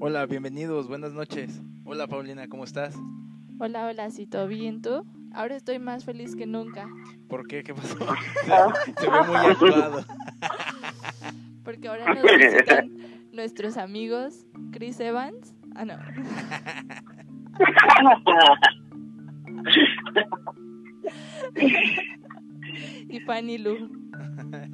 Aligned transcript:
Hola, 0.00 0.26
bienvenidos, 0.26 0.88
buenas 0.88 1.12
noches. 1.12 1.62
Hola 1.84 2.08
Paulina, 2.08 2.48
¿cómo 2.48 2.64
estás? 2.64 2.96
Hola, 3.58 3.86
hola, 3.86 4.10
¿sí 4.10 4.26
todo 4.26 4.48
bien 4.48 4.82
tú? 4.82 5.06
Ahora 5.32 5.54
estoy 5.56 5.78
más 5.78 6.04
feliz 6.04 6.34
que 6.34 6.46
nunca. 6.46 6.88
¿Por 7.28 7.46
qué? 7.46 7.62
¿Qué 7.62 7.74
pasó? 7.74 7.96
Se 8.98 9.10
ve 9.10 9.22
muy 9.26 9.36
actuado. 9.36 10.04
Porque 11.64 11.88
ahora 11.88 12.14
nos 12.14 12.24
visitan 12.24 12.90
nuestros 13.32 13.76
amigos 13.76 14.46
Chris 14.72 14.98
Evans. 15.00 15.54
Ah, 15.74 15.84
no. 15.84 15.98
y 23.08 23.20
Fanny 23.20 23.58
Lu. 23.58 24.05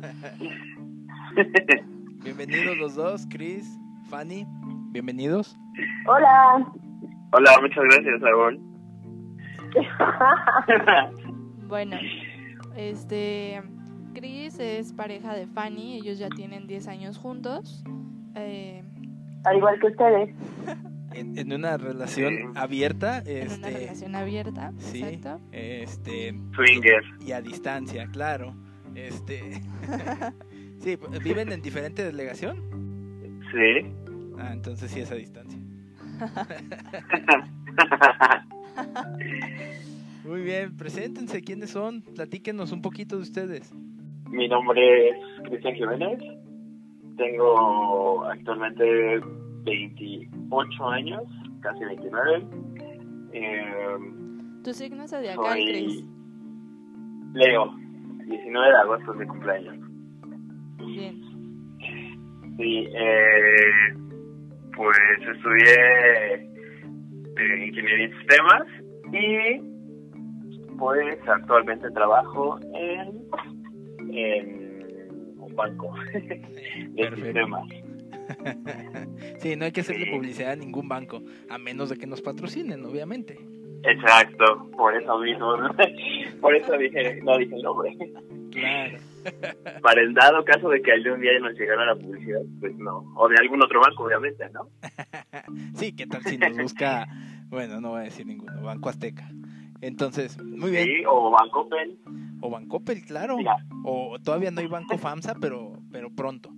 Bienvenidos 2.25 2.77
los 2.77 2.95
dos, 2.97 3.27
Chris, 3.31 3.79
Fanny, 4.11 4.45
bienvenidos. 4.91 5.57
Hola. 6.07 6.67
Hola, 7.33 7.51
muchas 7.61 7.85
gracias. 7.85 8.21
Bueno, 11.67 11.97
este. 12.77 13.63
Chris 14.15 14.59
es 14.59 14.93
pareja 14.93 15.33
de 15.35 15.47
Fanny, 15.47 15.95
ellos 15.97 16.19
ya 16.19 16.29
tienen 16.29 16.67
10 16.67 16.87
años 16.89 17.17
juntos. 17.17 17.83
Eh, 18.35 18.85
Al 19.45 19.57
igual 19.57 19.81
que 19.81 19.87
ustedes. 19.87 20.35
En, 21.15 21.37
en 21.37 21.53
una 21.53 21.77
relación 21.77 22.33
Sí. 22.33 22.39
abierta, 22.55 23.19
en 23.27 23.49
una 23.49 23.69
este, 23.69 23.81
relación 23.81 24.15
abierta, 24.15 24.73
sí, 24.79 25.03
exacto. 25.03 25.45
este, 25.53 26.33
Swinger. 26.55 27.03
y 27.21 27.33
a 27.33 27.43
distancia, 27.43 28.07
claro. 28.11 28.55
Este, 28.95 29.61
sí, 30.79 30.99
viven 31.23 31.53
en 31.53 31.63
diferente 31.63 32.05
delegación. 32.05 32.59
Sí. 33.53 33.93
Ah, 34.39 34.51
entonces 34.53 34.91
sí 34.91 35.01
es 35.01 35.11
a 35.11 35.15
distancia. 35.15 35.59
Muy 40.25 40.43
bien, 40.43 40.77
preséntense, 40.77 41.43
¿quiénes 41.43 41.71
son? 41.71 42.03
Platíquenos 42.03 42.73
un 42.73 42.81
poquito 42.81 43.17
de 43.17 43.23
ustedes. 43.23 43.73
Mi 44.31 44.49
nombre 44.49 45.09
es 45.11 45.17
Cristian 45.45 45.75
Jiménez. 45.75 46.19
Tengo 47.17 48.25
actualmente 48.25 49.21
28 49.65 50.89
años, 50.89 51.23
casi 51.61 51.85
29. 51.85 52.47
Eh, 53.33 53.97
Tu 54.65 54.73
signo 54.73 55.07
zodiacal, 55.09 55.55
Chris. 55.55 55.95
soy 55.95 56.05
Leo, 57.35 57.75
19 58.33 58.69
de 58.69 58.77
agosto 58.77 59.13
es 59.13 59.19
mi 59.19 59.27
cumpleaños. 59.27 59.77
Bien. 60.79 61.21
Sí, 62.57 62.87
eh, 62.95 63.95
pues 64.77 64.97
estudié 65.21 66.35
eh, 66.35 67.67
ingeniería 67.67 68.05
en 68.07 68.19
sistemas 68.19 68.63
y 69.13 70.77
pues 70.79 71.17
actualmente 71.29 71.91
trabajo 71.93 72.59
en, 72.75 73.23
en 74.17 75.39
un 75.39 75.55
banco 75.57 75.95
de 76.13 76.43
Perfecto. 76.97 77.25
sistemas. 77.25 77.69
sí, 79.39 79.57
no 79.57 79.65
hay 79.65 79.73
que 79.73 79.81
hacerle 79.83 80.07
Sí. 80.07 80.11
publicidad 80.13 80.53
a 80.53 80.57
ningún 80.57 80.89
banco, 80.89 81.23
a 81.49 81.59
menos 81.59 81.91
de 81.91 81.97
que 81.97 82.07
nos 82.07 82.21
patrocinen, 82.23 82.85
obviamente. 82.85 83.39
Exacto, 83.85 84.71
por 84.77 84.95
eso 84.95 85.19
mismo, 85.19 85.55
por 86.41 86.55
eso 86.55 86.77
dije, 86.77 87.21
no 87.23 87.37
dije 87.37 87.57
el 87.57 87.63
nombre. 87.63 87.97
Claro. 88.51 88.99
Para 89.83 90.01
el 90.01 90.15
dado 90.15 90.45
caso 90.45 90.69
de 90.69 90.83
que 90.83 90.93
algún 90.93 91.21
día 91.21 91.39
nos 91.41 91.55
llegara 91.55 91.87
la 91.87 91.95
publicidad, 91.95 92.41
pues 92.61 92.77
no, 92.77 93.13
o 93.17 93.29
de 93.29 93.37
algún 93.41 93.63
otro 93.63 93.81
banco, 93.81 94.05
obviamente, 94.05 94.49
¿no? 94.51 94.69
Sí, 95.75 95.95
¿qué 95.95 96.07
tal 96.07 96.23
si 96.23 96.39
nos 96.39 96.57
busca, 96.57 97.07
bueno, 97.49 97.81
no 97.81 97.91
voy 97.91 98.01
a 98.01 98.05
decir 98.05 98.27
ninguno, 98.27 98.63
Banco 98.63 98.89
Azteca. 98.89 99.29
Entonces, 99.81 100.41
muy 100.43 100.71
bien. 100.71 100.85
Sí, 100.85 101.03
o 101.09 101.31
Banco 101.31 101.69
Pen, 101.69 101.99
O 102.41 102.51
Bancoppel, 102.51 103.05
claro. 103.05 103.37
O 103.85 104.17
todavía 104.23 104.53
no 104.53 104.61
hay 104.61 104.69
Banco 104.69 104.97
FAMSA, 104.97 105.35
pero, 105.41 105.73
pero 105.91 106.09
pronto. 106.11 106.51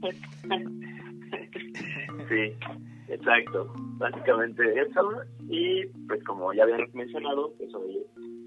Sí, 2.28 2.52
exacto. 3.08 3.72
Básicamente 3.98 4.62
eso. 4.80 5.10
Y 5.48 5.86
pues 6.08 6.22
como 6.24 6.52
ya 6.52 6.64
habían 6.64 6.80
mencionado, 6.94 7.52
que 7.58 7.66
soy 7.68 7.98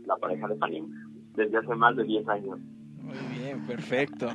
la 0.06 0.16
pareja 0.18 0.48
de 0.48 0.56
Fanny 0.58 0.84
desde 1.36 1.58
hace 1.58 1.76
más 1.76 1.96
de 1.96 2.04
10 2.04 2.28
años. 2.30 2.60
Muy 3.02 3.16
bien, 3.40 3.66
perfecto. 3.68 4.28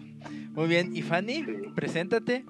Muy 0.54 0.68
bien, 0.68 0.94
y 0.94 1.02
Fanny, 1.02 1.44
Sí. 1.44 1.52
preséntate. 1.74 2.44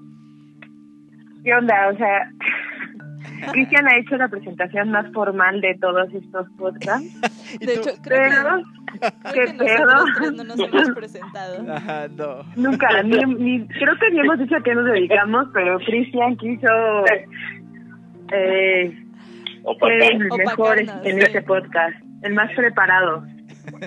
¿Qué 1.45 1.55
onda? 1.55 1.89
O 1.93 1.97
sea, 1.97 2.31
Cristian 3.53 3.87
ha 3.89 3.99
hecho 3.99 4.17
la 4.17 4.29
presentación 4.29 4.91
más 4.91 5.11
formal 5.13 5.61
de 5.61 5.77
todos 5.81 6.13
estos 6.15 6.47
podcasts. 6.59 7.21
¿Y 7.61 7.67
De 7.67 7.75
hecho, 7.75 7.91
creo 8.03 8.19
Pero, 8.21 8.57
que, 8.93 9.01
¿qué 9.33 9.33
creo 9.33 9.47
que 9.59 9.65
pedo? 9.65 10.05
tres 10.17 10.33
no 10.35 10.45
nos 10.45 10.59
hemos 10.69 10.91
presentado. 10.91 11.73
Ajá, 11.73 12.09
no. 12.09 12.43
Nunca, 12.57 13.03
ni, 13.03 13.17
ni- 13.35 13.67
creo 13.69 13.95
que 13.99 14.11
ni 14.13 14.21
hemos 14.21 14.39
dicho 14.39 14.57
a 14.57 14.63
qué 14.63 14.75
nos 14.75 14.85
dedicamos, 14.85 15.49
pero 15.53 15.79
Cristian 15.81 16.37
quiso 16.37 16.69
eh, 18.33 18.93
el 19.65 20.29
mejor 20.39 20.79
en 20.79 20.87
sí. 20.87 21.19
este 21.19 21.43
podcast, 21.43 21.97
el 22.23 22.35
más 22.35 22.53
preparado. 22.55 23.25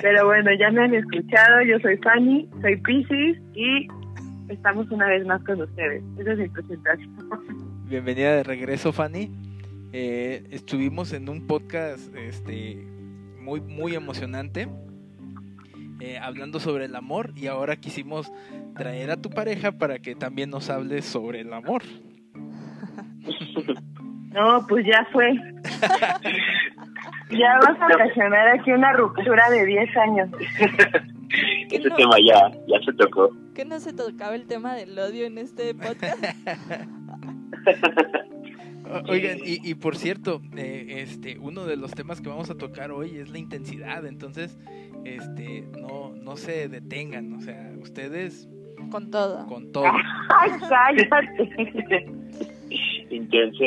Pero 0.02 0.26
bueno, 0.26 0.52
ya 0.58 0.72
me 0.72 0.84
han 0.84 0.94
escuchado, 0.94 1.62
yo 1.64 1.80
soy 1.80 1.98
Fanny, 1.98 2.50
soy 2.62 2.78
Pisces 2.78 3.38
y 3.54 3.88
estamos 4.50 4.90
una 4.92 5.08
vez 5.08 5.26
más 5.26 5.44
con 5.44 5.62
ustedes. 5.62 6.04
Esa 6.18 6.34
es 6.34 6.40
mi 6.40 6.50
presentación. 6.50 7.16
Bienvenida 7.88 8.36
de 8.36 8.44
regreso, 8.44 8.94
Fanny. 8.94 9.32
Eh, 9.92 10.44
estuvimos 10.52 11.14
en 11.14 11.30
un 11.30 11.48
podcast 11.48 12.14
este, 12.16 12.76
muy, 13.40 13.62
muy 13.62 13.96
emocionante, 13.96 14.68
eh, 16.00 16.18
hablando 16.18 16.60
sobre 16.60 16.86
el 16.86 16.96
amor, 16.96 17.32
y 17.36 17.48
ahora 17.48 17.78
quisimos 17.78 18.32
traer 18.76 19.12
a 19.12 19.18
tu 19.18 19.30
pareja 19.30 19.74
para 19.74 20.00
que 20.00 20.16
también 20.16 20.50
nos 20.50 20.70
hables 20.70 21.06
sobre 21.06 21.42
el 21.42 21.54
amor. 21.54 21.84
No, 24.36 24.66
pues 24.68 24.86
ya 24.86 25.08
fue. 25.14 25.34
Ya 27.32 27.58
vas 27.60 27.80
a 27.82 27.88
ocasionar 27.88 28.48
aquí 28.50 28.72
una 28.72 28.94
ruptura 28.94 29.50
de 29.50 29.66
10 29.66 29.98
años. 29.98 30.30
¿Qué 31.70 31.78
Ese 31.78 31.90
no, 31.90 31.96
tema 31.96 32.16
ya, 32.24 32.52
ya 32.68 32.80
se 32.86 32.94
tocó. 32.94 33.30
¿Qué 33.56 33.66
no 33.66 33.80
se 33.80 33.94
tocaba 33.94 34.36
el 34.36 34.46
tema 34.46 34.76
del 34.76 34.98
odio 35.00 35.26
en 35.26 35.38
este 35.38 35.74
podcast? 35.74 36.24
Oigan, 39.10 39.40
y, 39.44 39.68
y 39.68 39.74
por 39.76 39.98
cierto, 39.98 40.42
eh, 40.56 40.98
este, 41.00 41.40
uno 41.40 41.66
de 41.66 41.78
los 41.78 41.92
temas 41.92 42.22
que 42.22 42.30
vamos 42.30 42.50
a 42.52 42.56
tocar 42.56 42.92
hoy 42.92 43.18
es 43.18 43.30
la 43.30 43.40
intensidad, 43.40 44.06
entonces, 44.06 44.60
este, 45.04 45.68
no, 45.80 46.14
no 46.16 46.38
se 46.38 46.70
detengan, 46.70 47.34
o 47.34 47.42
sea, 47.42 47.72
ustedes 47.82 48.48
Con 48.92 49.10
todo. 49.10 49.48
con 49.48 49.72
todo. 49.72 49.86
¡Ay, 50.40 50.52
cállate! 50.70 52.06
Intenso. 53.10 53.64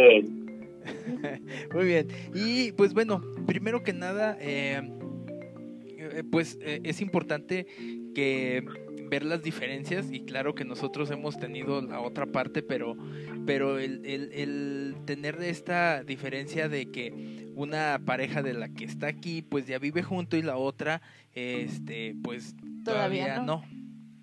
Muy 1.75 1.85
bien, 1.85 2.09
y 2.35 2.73
pues 2.73 2.95
bueno, 2.95 3.21
primero 3.47 3.83
que 3.83 3.93
nada, 3.93 4.37
eh, 4.41 4.81
eh, 5.97 6.23
pues 6.31 6.59
eh, 6.61 6.81
es 6.85 7.01
importante 7.01 7.67
que 8.15 8.65
ver 9.09 9.25
las 9.25 9.43
diferencias 9.43 10.11
y 10.11 10.21
claro 10.21 10.55
que 10.55 10.65
nosotros 10.65 11.11
hemos 11.11 11.39
tenido 11.39 11.81
la 11.81 12.01
otra 12.01 12.27
parte, 12.27 12.63
pero, 12.63 12.97
pero 13.47 13.79
el, 13.79 14.05
el, 14.05 14.31
el 14.33 14.97
tener 15.07 15.43
esta 15.43 16.05
diferencia 16.05 16.69
de 16.69 16.91
que 16.91 17.49
una 17.55 18.01
pareja 18.05 18.43
de 18.43 18.55
la 18.55 18.69
que 18.69 18.85
está 18.85 19.09
aquí 19.09 19.43
pues 19.43 19.67
ya 19.67 19.79
vive 19.79 20.03
junto 20.03 20.37
y 20.37 20.43
la 20.43 20.57
otra 20.57 21.03
este 21.35 22.15
pues 22.23 22.55
Todavía 22.85 23.25
todavía, 23.25 23.37
no. 23.39 23.45
no, 23.45 23.63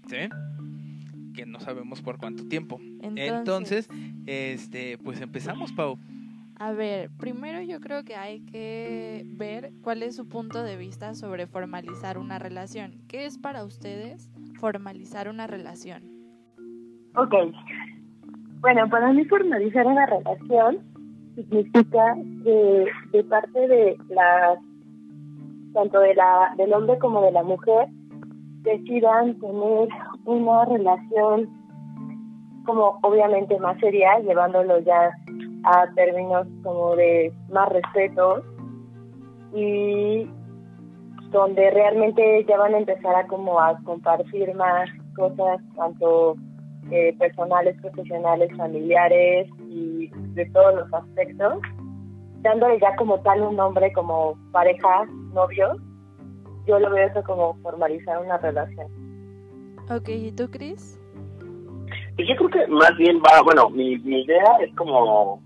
¿sí? 0.10 1.34
Que 1.34 1.46
no 1.46 1.60
sabemos 1.60 2.02
por 2.02 2.18
cuánto 2.18 2.46
tiempo. 2.48 2.80
Entonces, 3.02 3.88
Entonces, 3.88 3.90
este 4.26 4.98
pues 4.98 5.22
empezamos, 5.22 5.72
Pau. 5.74 6.00
A 6.58 6.72
ver, 6.72 7.10
primero 7.18 7.62
yo 7.62 7.80
creo 7.80 8.04
que 8.04 8.16
hay 8.16 8.46
que 8.46 9.24
ver 9.26 9.72
cuál 9.84 10.04
es 10.04 10.16
su 10.16 10.28
punto 10.28 10.64
de 10.64 10.78
vista 10.78 11.14
sobre 11.14 11.48
formalizar 11.48 12.18
una 12.18 12.40
relación. 12.40 12.94
¿Qué 13.10 13.26
es 13.26 13.38
para 13.38 13.66
ustedes 13.66 14.32
formalizar 14.60 15.28
una 15.28 15.48
relación? 15.48 16.04
Ok. 17.18 17.34
Bueno, 18.62 18.90
para 18.90 19.12
mí 19.12 19.26
formalizar 19.26 19.86
una 19.86 20.06
relación 20.06 20.80
significa 21.36 22.16
que 22.44 22.86
de 23.12 23.24
parte 23.26 23.68
de 23.68 23.98
las 24.10 24.60
tanto 25.74 26.00
de 26.00 26.16
la 26.16 26.54
del 26.56 26.72
hombre 26.74 26.98
como 27.00 27.22
de 27.22 27.34
la 27.34 27.44
mujer 27.44 27.90
decidan 28.62 29.38
tener 29.40 29.90
una 30.24 30.66
relación 30.66 31.50
como 32.66 32.98
obviamente 33.04 33.60
más 33.60 33.78
seria, 33.80 34.20
llevándolo 34.20 34.80
ya 34.80 35.12
a 35.66 35.88
términos 35.96 36.48
como 36.64 36.96
de 36.96 37.34
más 37.50 37.70
respeto 37.70 38.44
y 39.54 40.30
donde 41.32 41.70
realmente 41.72 42.46
ya 42.48 42.58
van 42.58 42.76
a 42.76 42.78
empezar 42.78 43.16
a 43.16 43.28
como 43.28 43.60
a 43.60 43.78
compartir 43.84 44.54
más 44.56 44.90
cosas, 45.16 45.60
tanto 45.76 46.36
eh, 46.92 47.16
personales, 47.18 47.76
profesionales, 47.82 48.50
familiares 48.56 49.50
y 49.68 50.10
de 50.34 50.46
todos 50.52 50.76
los 50.76 50.94
aspectos, 50.94 51.62
dándole 52.42 52.80
ya 52.80 52.96
como 52.96 53.20
tal 53.22 53.42
un 53.42 53.56
nombre 53.56 53.92
como 53.94 54.38
pareja, 54.52 55.06
novio, 55.34 55.76
yo 56.68 56.80
lo 56.80 56.90
veo 56.92 57.08
eso 57.08 57.24
como 57.24 57.56
formalizar 57.62 58.22
una 58.22 58.38
relación. 58.38 58.88
Ok, 59.90 60.10
¿y 60.10 60.32
tú, 60.32 60.50
Cris? 60.50 61.00
Yo 62.18 62.36
creo 62.38 62.50
que 62.50 62.68
más 62.68 62.96
bien 62.98 63.18
va, 63.18 63.42
bueno, 63.44 63.70
mi, 63.70 63.98
mi 64.00 64.22
idea 64.22 64.58
es 64.62 64.74
como 64.76 65.42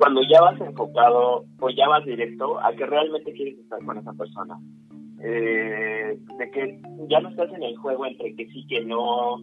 cuando 0.00 0.22
ya 0.22 0.40
vas 0.40 0.58
enfocado 0.58 1.44
o 1.60 1.68
ya 1.68 1.86
vas 1.86 2.02
directo 2.06 2.58
a 2.58 2.72
que 2.72 2.86
realmente 2.86 3.34
quieres 3.34 3.58
estar 3.58 3.84
con 3.84 3.98
esa 3.98 4.14
persona. 4.14 4.58
Eh, 5.22 6.18
de 6.38 6.50
que 6.52 6.80
ya 7.10 7.20
no 7.20 7.28
estás 7.28 7.52
en 7.52 7.62
el 7.62 7.76
juego 7.76 8.06
entre 8.06 8.34
que 8.34 8.46
sí, 8.46 8.64
que 8.66 8.82
no, 8.82 9.36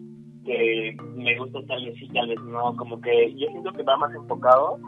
que 0.44 0.96
me 1.14 1.38
gusta 1.38 1.60
tal 1.68 1.84
vez 1.84 1.94
sí, 2.00 2.08
tal 2.08 2.26
vez 2.26 2.40
no, 2.42 2.74
como 2.74 3.00
que 3.00 3.32
yo 3.36 3.46
siento 3.52 3.70
que 3.70 3.84
va 3.84 3.96
más 3.98 4.12
enfocado 4.12 4.80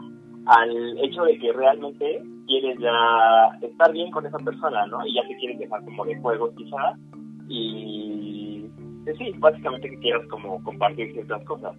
al 0.47 0.97
hecho 1.05 1.23
de 1.23 1.39
que 1.39 1.53
realmente 1.53 2.21
quieres 2.47 2.77
ya 2.77 3.57
estar 3.61 3.93
bien 3.93 4.11
con 4.11 4.25
esa 4.25 4.39
persona, 4.39 4.85
¿no? 4.87 5.07
Y 5.07 5.13
ya 5.13 5.25
te 5.25 5.37
quieres 5.37 5.57
dejar 5.57 5.85
como 5.85 6.03
de 6.03 6.19
juego 6.19 6.53
quizás 6.53 6.99
y 7.47 8.65
pues 9.05 9.17
sí, 9.17 9.31
básicamente 9.37 9.89
que 9.89 9.99
quieras 9.99 10.27
como 10.27 10.61
compartir 10.63 11.13
ciertas 11.13 11.45
cosas 11.45 11.77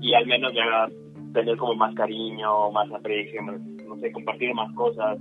y 0.00 0.14
al 0.14 0.26
menos 0.26 0.52
ya 0.52 0.88
tener 1.34 1.58
como 1.58 1.74
más 1.74 1.94
cariño, 1.94 2.70
más 2.70 2.90
aprecio, 2.92 3.42
no 3.42 3.98
sé, 4.00 4.12
compartir 4.12 4.54
más 4.54 4.72
cosas. 4.74 5.18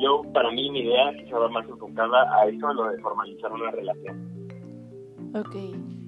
Yo, 0.00 0.22
para 0.32 0.50
mí, 0.50 0.70
mi 0.70 0.80
idea 0.80 1.14
quizá 1.16 1.38
va 1.38 1.48
más 1.50 1.68
enfocada 1.68 2.40
a 2.40 2.48
eso, 2.48 2.66
a 2.66 2.74
lo 2.74 2.90
de 2.90 2.98
formalizar 3.00 3.52
una 3.52 3.70
relación. 3.70 4.34
Ok. 5.34 5.56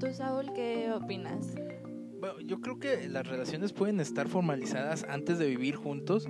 ¿Tú, 0.00 0.06
Saúl, 0.12 0.52
qué 0.54 0.90
opinas? 0.92 1.54
Bueno, 2.18 2.40
yo 2.40 2.60
creo 2.60 2.78
que 2.78 3.08
las 3.08 3.28
relaciones 3.28 3.72
pueden 3.72 4.00
estar 4.00 4.26
formalizadas 4.26 5.04
antes 5.08 5.38
de 5.38 5.46
vivir 5.46 5.76
juntos, 5.76 6.28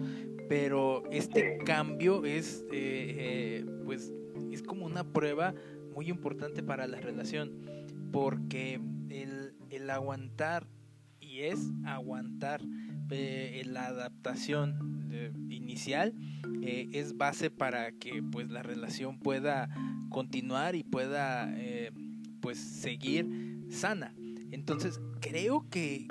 pero 0.48 1.02
este 1.10 1.58
cambio 1.58 2.24
es, 2.24 2.66
eh, 2.72 3.62
eh, 3.62 3.66
pues, 3.84 4.12
es 4.50 4.62
como 4.62 4.84
una 4.84 5.04
prueba 5.04 5.54
muy 5.94 6.10
importante 6.10 6.62
para 6.62 6.86
la 6.86 7.00
relación, 7.00 7.52
porque 8.12 8.80
el, 9.08 9.54
el 9.70 9.88
aguantar, 9.88 10.66
y 11.20 11.42
es 11.42 11.70
aguantar, 11.84 12.60
eh, 13.10 13.62
la 13.66 13.86
adaptación 13.86 15.08
eh, 15.12 15.32
inicial 15.48 16.14
eh, 16.62 16.88
es 16.92 17.16
base 17.16 17.50
para 17.50 17.92
que 17.92 18.22
pues 18.22 18.50
la 18.50 18.62
relación 18.62 19.18
pueda 19.18 19.68
continuar 20.10 20.74
y 20.74 20.82
pueda 20.82 21.54
pues 22.40 22.58
seguir 22.58 23.64
sana. 23.70 24.14
Entonces 24.50 25.00
creo 25.20 25.66
que, 25.70 26.06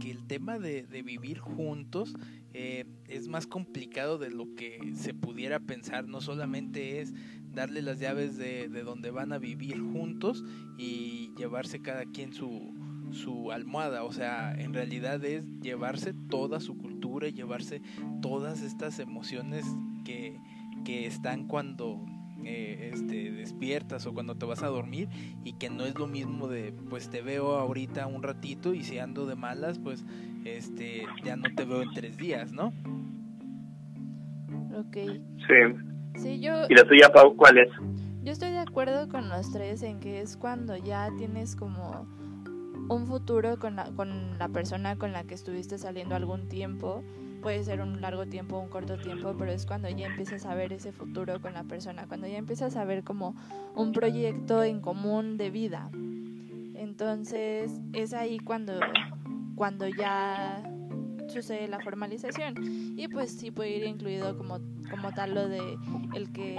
que, 0.00 0.10
el 0.10 0.26
tema 0.26 0.58
de, 0.58 0.82
vivir 1.02 1.38
juntos 1.38 2.14
es 2.52 3.28
más 3.28 3.46
complicado 3.46 4.18
de 4.18 4.30
lo 4.30 4.54
que 4.54 4.92
se 4.94 5.14
pudiera 5.14 5.60
pensar. 5.60 6.06
No 6.06 6.20
solamente 6.20 7.00
es 7.00 7.12
darle 7.52 7.82
las 7.82 7.98
llaves 7.98 8.36
de 8.36 8.68
donde 8.68 9.10
van 9.10 9.32
a 9.32 9.38
vivir 9.38 9.80
juntos 9.80 10.44
y 10.78 11.32
llevarse 11.36 11.82
cada 11.82 12.04
quien 12.06 12.32
su, 12.32 12.72
su 13.12 13.52
almohada, 13.52 14.04
o 14.04 14.12
sea, 14.12 14.52
en 14.52 14.74
realidad 14.74 15.24
es 15.24 15.44
llevarse 15.60 16.14
toda 16.28 16.60
su 16.60 16.76
cultura, 16.76 17.28
llevarse 17.28 17.82
todas 18.22 18.62
estas 18.62 18.98
emociones 18.98 19.64
que, 20.04 20.38
que 20.84 21.06
están 21.06 21.46
cuando 21.46 22.04
eh, 22.44 22.90
este, 22.94 23.32
despiertas 23.32 24.06
o 24.06 24.14
cuando 24.14 24.34
te 24.36 24.46
vas 24.46 24.62
a 24.62 24.68
dormir 24.68 25.08
y 25.44 25.54
que 25.54 25.68
no 25.68 25.84
es 25.84 25.98
lo 25.98 26.06
mismo 26.06 26.48
de 26.48 26.72
pues 26.88 27.10
te 27.10 27.20
veo 27.20 27.56
ahorita 27.56 28.06
un 28.06 28.22
ratito 28.22 28.72
y 28.72 28.82
si 28.82 28.98
ando 28.98 29.26
de 29.26 29.36
malas 29.36 29.78
pues 29.78 30.06
este 30.46 31.02
ya 31.22 31.36
no 31.36 31.54
te 31.54 31.64
veo 31.64 31.82
en 31.82 31.90
tres 31.92 32.16
días, 32.16 32.52
¿no? 32.52 32.72
Ok. 34.74 34.96
Sí. 35.46 35.90
Sí, 36.16 36.40
yo... 36.40 36.66
¿Y 36.68 36.74
la 36.74 36.84
tuya, 36.84 37.10
Pau, 37.12 37.36
cuál 37.36 37.58
es? 37.58 37.68
Yo 38.22 38.32
estoy 38.32 38.50
de 38.50 38.58
acuerdo 38.58 39.08
con 39.08 39.28
los 39.28 39.52
tres 39.52 39.82
en 39.82 40.00
que 40.00 40.20
es 40.20 40.36
cuando 40.36 40.76
ya 40.76 41.10
tienes 41.16 41.56
como 41.56 42.06
un 42.90 43.06
futuro 43.06 43.56
con 43.58 43.76
la, 43.76 43.84
con 43.92 44.36
la 44.38 44.48
persona 44.48 44.96
con 44.96 45.12
la 45.12 45.22
que 45.22 45.34
estuviste 45.34 45.78
saliendo 45.78 46.16
algún 46.16 46.48
tiempo. 46.48 47.04
Puede 47.40 47.62
ser 47.62 47.80
un 47.80 48.00
largo 48.00 48.26
tiempo 48.26 48.58
un 48.58 48.68
corto 48.68 48.98
tiempo, 48.98 49.34
pero 49.38 49.52
es 49.52 49.64
cuando 49.64 49.88
ya 49.88 50.08
empiezas 50.08 50.44
a 50.44 50.54
ver 50.56 50.72
ese 50.72 50.90
futuro 50.90 51.40
con 51.40 51.54
la 51.54 51.62
persona, 51.62 52.06
cuando 52.08 52.26
ya 52.26 52.36
empiezas 52.36 52.76
a 52.76 52.84
ver 52.84 53.04
como 53.04 53.36
un 53.76 53.92
proyecto 53.92 54.64
en 54.64 54.80
común 54.80 55.38
de 55.38 55.50
vida. 55.50 55.88
Entonces 56.74 57.80
es 57.92 58.12
ahí 58.12 58.40
cuando, 58.40 58.80
cuando 59.54 59.86
ya 59.86 60.60
sucede 61.28 61.68
la 61.68 61.78
formalización 61.78 62.54
y 62.98 63.06
pues 63.06 63.30
sí 63.30 63.52
puede 63.52 63.76
ir 63.76 63.84
incluido 63.84 64.36
como, 64.36 64.58
como 64.90 65.12
tal 65.12 65.34
lo 65.34 65.48
de 65.48 65.78
el 66.14 66.32
que 66.32 66.56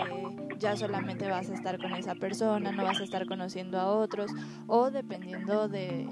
ya 0.58 0.76
solamente 0.76 1.28
vas 1.28 1.50
a 1.50 1.54
estar 1.54 1.78
con 1.78 1.94
esa 1.94 2.16
persona, 2.16 2.72
no 2.72 2.84
vas 2.84 3.00
a 3.00 3.04
estar 3.04 3.26
conociendo 3.26 3.80
a 3.80 3.88
otros 3.88 4.32
o 4.68 4.92
dependiendo 4.92 5.68
de, 5.68 6.08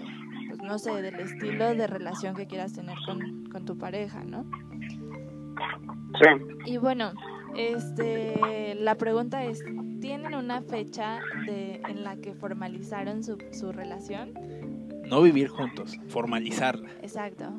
pues 0.48 0.62
no 0.62 0.78
sé, 0.80 1.02
del 1.02 1.16
estilo 1.16 1.74
de 1.74 1.88
relación 1.88 2.36
que 2.36 2.48
quieras 2.48 2.74
tener 2.74 2.98
con, 3.06 3.46
con 3.50 3.66
tu 3.66 3.78
pareja, 3.78 4.24
¿no? 4.24 4.46
Sí. 6.22 6.72
Y 6.72 6.78
bueno, 6.78 7.14
este, 7.56 8.76
la 8.76 8.96
pregunta 8.96 9.44
es, 9.46 9.64
¿tienen 10.02 10.36
una 10.36 10.62
fecha 10.62 11.20
de, 11.46 11.82
en 11.88 12.04
la 12.04 12.18
que 12.18 12.34
formalizaron 12.34 13.24
su, 13.24 13.38
su 13.52 13.72
relación? 13.72 14.34
No 15.08 15.22
vivir 15.22 15.48
juntos, 15.48 15.98
formalizarla. 16.08 16.90
Exacto. 17.02 17.52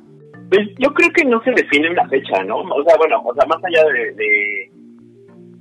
Pues 0.50 0.69
yo 0.79 0.93
creo 0.93 1.11
que 1.12 1.25
no 1.25 1.41
se 1.44 1.52
define 1.52 1.91
una 1.91 2.08
fecha, 2.08 2.43
¿no? 2.43 2.58
O 2.58 2.82
sea, 2.82 2.97
bueno, 2.99 3.23
o 3.25 3.32
sea, 3.35 3.47
más 3.47 3.62
allá 3.64 3.85
de, 3.93 4.69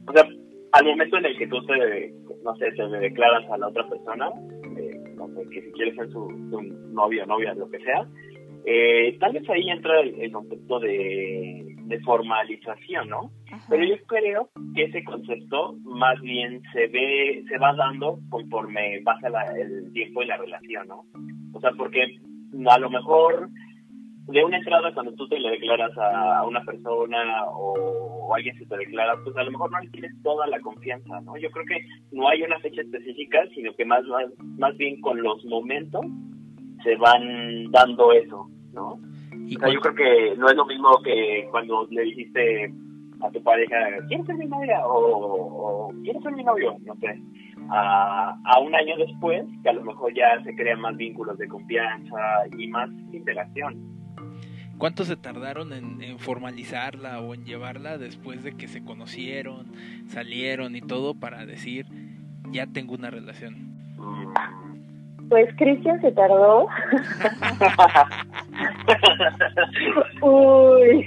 o 0.07 0.11
sea, 0.11 0.27
al 0.71 0.85
momento 0.85 1.17
en 1.17 1.25
el 1.25 1.37
que 1.37 1.47
tú 1.47 1.63
te, 1.67 2.11
no 2.43 2.55
sé, 2.55 2.71
te 2.71 2.87
declaras 2.87 3.47
a 3.51 3.57
la 3.57 3.67
otra 3.67 3.87
persona, 3.87 4.31
eh, 4.77 4.99
no 5.15 5.27
sé, 5.27 5.47
que 5.51 5.61
si 5.61 5.71
quieres 5.73 5.95
ser 5.95 6.09
su, 6.09 6.27
novio, 6.91 7.23
novia, 7.27 7.53
lo 7.53 7.69
que 7.69 7.77
sea, 7.79 8.07
eh, 8.65 9.15
tal 9.19 9.33
vez 9.33 9.47
ahí 9.49 9.69
entra 9.69 9.99
el, 9.99 10.31
concepto 10.31 10.79
de, 10.79 11.75
de, 11.85 11.99
formalización, 11.99 13.09
¿no? 13.09 13.31
Pero 13.69 13.83
yo 13.83 13.95
creo 14.07 14.49
que 14.75 14.85
ese 14.85 15.03
concepto 15.03 15.75
más 15.83 16.19
bien 16.21 16.63
se 16.73 16.87
ve, 16.87 17.43
se 17.47 17.57
va 17.59 17.73
dando 17.75 18.19
conforme 18.29 19.01
pasa 19.03 19.27
el 19.55 19.93
tiempo 19.93 20.23
y 20.23 20.27
la 20.27 20.37
relación, 20.37 20.87
¿no? 20.87 21.05
O 21.53 21.59
sea, 21.61 21.71
porque 21.77 22.17
a 22.67 22.79
lo 22.79 22.89
mejor 22.89 23.49
de 24.31 24.43
una 24.43 24.57
entrada 24.57 24.93
cuando 24.93 25.13
tú 25.13 25.27
te 25.27 25.39
le 25.39 25.51
declaras 25.51 25.91
a, 25.97 26.43
una 26.45 26.63
persona 26.63 27.45
o, 27.47 28.33
alguien 28.35 28.55
se 28.59 28.65
te 28.67 28.77
declara, 28.77 29.15
pues 29.23 29.35
a 29.37 29.43
lo 29.43 29.51
mejor 29.51 29.71
no 29.71 29.79
le 29.79 29.89
tienes 29.89 30.11
toda 30.21 30.45
la 30.45 30.59
confianza, 30.59 31.19
¿no? 31.21 31.35
Yo 31.37 31.49
creo 31.49 31.65
que 31.65 31.83
no 32.11 32.29
hay 32.29 32.43
una 32.43 32.59
fecha 32.59 32.81
específica, 32.81 33.39
sino 33.55 33.73
que 33.73 33.85
más, 33.85 34.03
más, 34.57 34.77
bien 34.77 35.01
con 35.01 35.21
los 35.21 35.43
momentos 35.45 36.05
se 36.83 36.95
van 36.97 37.71
dando 37.71 38.11
eso, 38.13 38.47
¿no? 38.71 38.99
Y 39.47 39.55
o 39.55 39.59
sea, 39.59 39.73
yo 39.73 39.79
creo 39.79 39.95
que 39.95 40.37
no 40.37 40.47
es 40.47 40.55
lo 40.55 40.65
mismo 40.67 41.01
que 41.03 41.47
cuando 41.49 41.87
le 41.89 42.03
dijiste 42.03 42.71
a 43.21 43.31
tu 43.31 43.41
pareja, 43.41 43.75
¿quieres 44.07 44.27
ser 44.27 44.35
mi 44.35 44.45
novia? 44.45 44.85
O, 44.85 45.87
o 45.87 45.93
¿quieres 46.03 46.21
ser 46.21 46.33
mi 46.33 46.43
novio? 46.43 46.77
No 46.85 46.93
sé. 46.97 47.19
A, 47.71 48.37
a, 48.45 48.59
un 48.59 48.75
año 48.75 48.95
después, 48.97 49.43
que 49.63 49.69
a 49.69 49.73
lo 49.73 49.83
mejor 49.83 50.13
ya 50.13 50.41
se 50.43 50.55
crean 50.55 50.81
más 50.81 50.95
vínculos 50.97 51.37
de 51.39 51.47
confianza 51.47 52.17
y 52.57 52.67
más 52.67 52.89
interacción. 53.11 53.98
¿Cuánto 54.79 55.03
se 55.03 55.17
tardaron 55.17 55.73
en, 55.73 56.17
formalizarla 56.19 57.19
o 57.19 57.33
en 57.33 57.43
llevarla 57.43 57.97
después 57.97 58.45
de 58.45 58.55
que 58.55 58.69
se 58.69 58.81
conocieron, 58.81 59.73
salieron 60.07 60.73
y 60.73 60.79
todo 60.81 61.15
para 61.15 61.45
decir, 61.45 61.85
ya 62.49 62.65
tengo 62.65 62.93
una 62.95 63.09
relación? 63.09 63.75
Pues 65.27 65.53
Cristian 65.57 65.99
se 65.99 66.13
tardó. 66.13 66.69
Uy, 70.21 71.05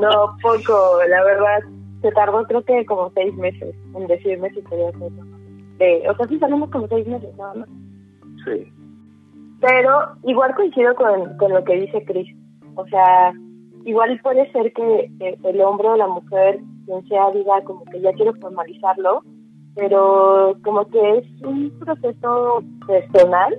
no, 0.00 0.36
poco, 0.42 0.98
la 1.08 1.22
verdad. 1.22 1.60
Se 2.02 2.10
tardó 2.10 2.44
creo 2.48 2.64
que 2.64 2.84
como 2.86 3.12
seis 3.14 3.32
meses 3.36 3.72
en 3.94 4.08
decirme 4.08 4.50
si 4.50 4.62
quería 4.62 4.88
hacerlo. 4.88 5.24
De, 5.78 6.02
o 6.10 6.16
sea, 6.16 6.26
sí 6.26 6.40
salimos 6.40 6.70
como 6.70 6.88
seis 6.88 7.06
meses, 7.06 7.32
nada 7.36 7.54
más. 7.54 7.68
Sí. 8.44 8.72
Pero 9.62 10.16
igual 10.24 10.54
coincido 10.56 10.94
con, 10.96 11.38
con 11.38 11.52
lo 11.52 11.62
que 11.62 11.74
dice 11.74 12.04
Chris. 12.04 12.28
O 12.74 12.84
sea, 12.88 13.32
igual 13.84 14.18
puede 14.22 14.50
ser 14.50 14.72
que, 14.72 15.08
el 15.44 15.60
hombre 15.60 15.88
o 15.88 15.96
la 15.96 16.08
mujer, 16.08 16.58
quien 16.84 17.06
sea, 17.08 17.30
diga 17.30 17.62
como 17.62 17.84
que 17.84 18.00
ya 18.00 18.12
quiero 18.12 18.34
formalizarlo, 18.34 19.22
pero 19.76 20.56
como 20.64 20.84
que 20.88 21.18
es 21.18 21.42
un 21.44 21.70
proceso 21.78 22.62
personal 22.88 23.56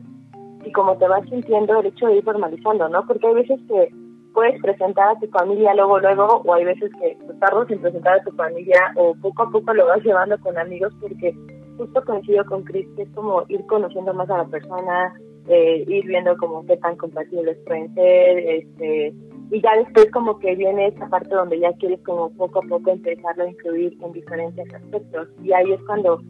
y 0.65 0.71
como 0.73 0.97
te 0.97 1.07
vas 1.07 1.27
sintiendo 1.29 1.79
el 1.79 1.87
hecho 1.87 2.07
de 2.07 2.17
ir 2.17 2.23
formalizando, 2.23 2.89
¿no? 2.89 3.07
Porque 3.07 3.27
hay 3.27 3.35
veces 3.35 3.61
que 3.69 3.89
puedes 4.33 4.61
presentar 4.61 5.09
a 5.09 5.19
tu 5.19 5.27
familia 5.27 5.73
luego, 5.73 5.99
luego, 5.99 6.41
o 6.45 6.53
hay 6.53 6.65
veces 6.65 6.91
que 6.99 7.17
tardas 7.39 7.69
en 7.71 7.79
presentar 7.79 8.19
a 8.19 8.23
tu 8.23 8.31
familia 8.31 8.93
o 8.97 9.15
poco 9.21 9.43
a 9.43 9.49
poco 9.49 9.73
lo 9.73 9.85
vas 9.85 10.03
llevando 10.03 10.37
con 10.39 10.57
amigos 10.57 10.93
porque 10.99 11.33
justo 11.77 12.03
coincido 12.03 12.43
con 12.45 12.63
Chris 12.63 12.87
que 12.97 13.03
es 13.03 13.09
como 13.11 13.43
ir 13.47 13.65
conociendo 13.67 14.13
más 14.13 14.29
a 14.29 14.39
la 14.39 14.45
persona, 14.45 15.13
eh, 15.47 15.83
ir 15.87 16.05
viendo 16.05 16.35
como 16.37 16.65
qué 16.65 16.77
tan 16.77 16.95
compatibles 16.97 17.57
pueden 17.65 17.93
ser, 17.93 18.37
este, 18.39 19.13
y 19.51 19.61
ya 19.61 19.77
después 19.77 20.09
como 20.11 20.39
que 20.39 20.55
viene 20.55 20.87
esa 20.87 21.07
parte 21.09 21.35
donde 21.35 21.59
ya 21.59 21.73
quieres 21.73 22.01
como 22.03 22.29
poco 22.31 22.59
a 22.59 22.67
poco 22.67 22.91
empezarlo 22.91 23.43
a 23.43 23.49
incluir 23.49 23.97
en 24.01 24.11
diferentes 24.13 24.73
aspectos, 24.73 25.27
y 25.43 25.51
ahí 25.53 25.71
es 25.71 25.81
cuando 25.83 26.21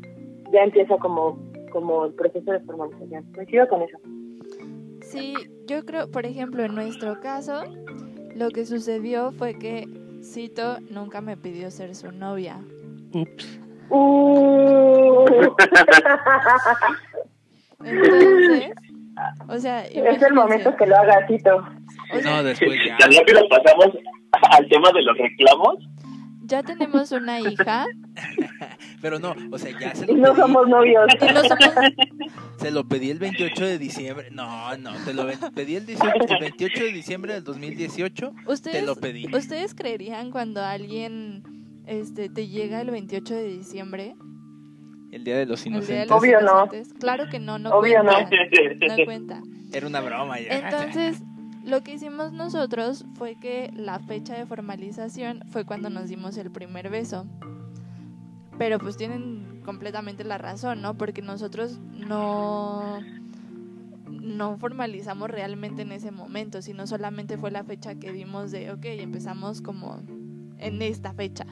ya 0.51 0.63
empieza 0.63 0.97
como, 0.97 1.39
como 1.71 2.05
el 2.05 2.13
proceso 2.13 2.51
de 2.51 2.59
formalización. 2.61 3.23
Coincido 3.33 3.67
con 3.67 3.81
eso. 3.81 3.97
Sí, 5.01 5.33
yo 5.67 5.83
creo, 5.85 6.09
por 6.09 6.25
ejemplo, 6.25 6.63
en 6.63 6.75
nuestro 6.75 7.19
caso, 7.19 7.63
lo 8.35 8.49
que 8.49 8.65
sucedió 8.65 9.31
fue 9.31 9.57
que 9.57 9.87
Cito 10.23 10.79
nunca 10.89 11.21
me 11.21 11.37
pidió 11.37 11.69
ser 11.69 11.93
su 11.95 12.11
novia. 12.11 12.61
Ups. 13.13 13.59
Uh. 13.89 15.25
Entonces, 17.83 18.71
o 19.47 19.57
sea, 19.57 19.85
es 19.85 20.21
el 20.21 20.33
momento 20.33 20.75
que 20.75 20.85
lo 20.87 20.95
haga 20.97 21.25
Tito. 21.27 21.57
o 22.13 22.19
sea, 22.19 22.31
No, 22.37 22.43
después 22.43 22.77
ya. 22.87 22.97
Tan 22.97 23.11
rápido 23.13 23.41
pasamos 23.49 23.87
al 24.51 24.67
tema 24.69 24.91
de 24.91 25.01
los 25.03 25.17
reclamos. 25.17 25.75
ya 26.45 26.63
tenemos 26.63 27.11
una 27.11 27.39
hija 27.39 27.85
Pero 29.01 29.19
no, 29.19 29.35
o 29.51 29.57
sea, 29.57 29.77
ya 29.79 29.93
se 29.95 30.05
Y 30.11 30.15
lo 30.15 30.21
no 30.27 30.33
pedí, 30.33 30.41
somos 30.41 30.67
novios. 30.69 31.05
y 31.21 31.33
no 31.33 31.43
somos 31.43 31.69
se 32.57 32.71
lo 32.71 32.87
pedí 32.87 33.09
el 33.09 33.19
28 33.19 33.65
de 33.65 33.77
diciembre. 33.77 34.27
No, 34.31 34.77
no, 34.77 34.91
te 35.05 35.13
lo 35.13 35.27
pedí 35.53 35.75
el, 35.75 35.85
18 35.85 36.13
el 36.29 36.39
28 36.39 36.83
de 36.85 36.91
diciembre 36.93 37.33
del 37.33 37.43
2018. 37.43 38.33
Te 38.45 38.51
¿Ustedes, 38.51 38.85
lo 38.85 38.95
pedí. 38.95 39.25
¿Ustedes 39.35 39.75
creerían 39.75 40.31
cuando 40.31 40.63
alguien 40.63 41.43
este, 41.85 42.29
te 42.29 42.47
llega 42.47 42.79
el 42.81 42.91
28 42.91 43.33
de 43.33 43.47
diciembre? 43.49 44.15
El 45.13 45.23
día 45.23 45.37
de 45.37 45.45
los 45.45 45.63
Día 45.63 45.73
de 45.73 45.77
inocentes. 45.77 46.09
los 46.09 46.19
Obvio 46.19 46.41
no. 46.41 46.63
Inocentes? 46.63 46.93
Claro 46.99 47.29
que 47.29 47.37
no, 47.39 47.59
no 47.59 47.69
Obvio 47.69 48.01
cuenta. 48.03 48.29
No 48.87 48.95
cuenta. 49.05 49.41
Era 49.71 49.85
una 49.85 50.01
broma 50.01 50.39
ya. 50.39 50.57
Entonces, 50.57 51.21
lo 51.63 51.81
que 51.83 51.93
hicimos 51.93 52.33
nosotros 52.33 53.05
fue 53.13 53.35
que 53.35 53.71
la 53.75 53.99
fecha 53.99 54.35
de 54.35 54.47
formalización 54.47 55.43
fue 55.49 55.65
cuando 55.65 55.91
nos 55.91 56.09
dimos 56.09 56.35
el 56.37 56.49
primer 56.49 56.89
beso. 56.89 57.27
Pero 58.57 58.79
pues 58.79 58.97
tienen 58.97 59.61
completamente 59.63 60.23
la 60.23 60.39
razón, 60.39 60.81
¿no? 60.81 60.95
Porque 60.95 61.21
nosotros 61.21 61.79
no 61.93 62.99
no 64.07 64.57
formalizamos 64.57 65.29
realmente 65.29 65.83
en 65.83 65.91
ese 65.91 66.09
momento, 66.11 66.61
sino 66.61 66.87
solamente 66.87 67.37
fue 67.37 67.51
la 67.51 67.63
fecha 67.63 67.95
que 67.95 68.11
dimos 68.11 68.51
de, 68.51 68.71
ok, 68.71 68.85
empezamos 68.85 69.61
como 69.61 70.01
en 70.57 70.81
esta 70.81 71.13
fecha, 71.13 71.45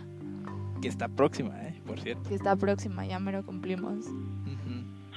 Que 0.82 0.88
está 0.88 1.10
próxima, 1.10 1.52
¿eh? 1.64 1.71
Por 1.86 2.00
cierto. 2.00 2.28
que 2.30 2.36
está 2.36 2.56
próxima, 2.56 3.06
ya 3.06 3.20
me 3.20 3.32
lo 3.32 3.46
cumplimos. 3.46 4.06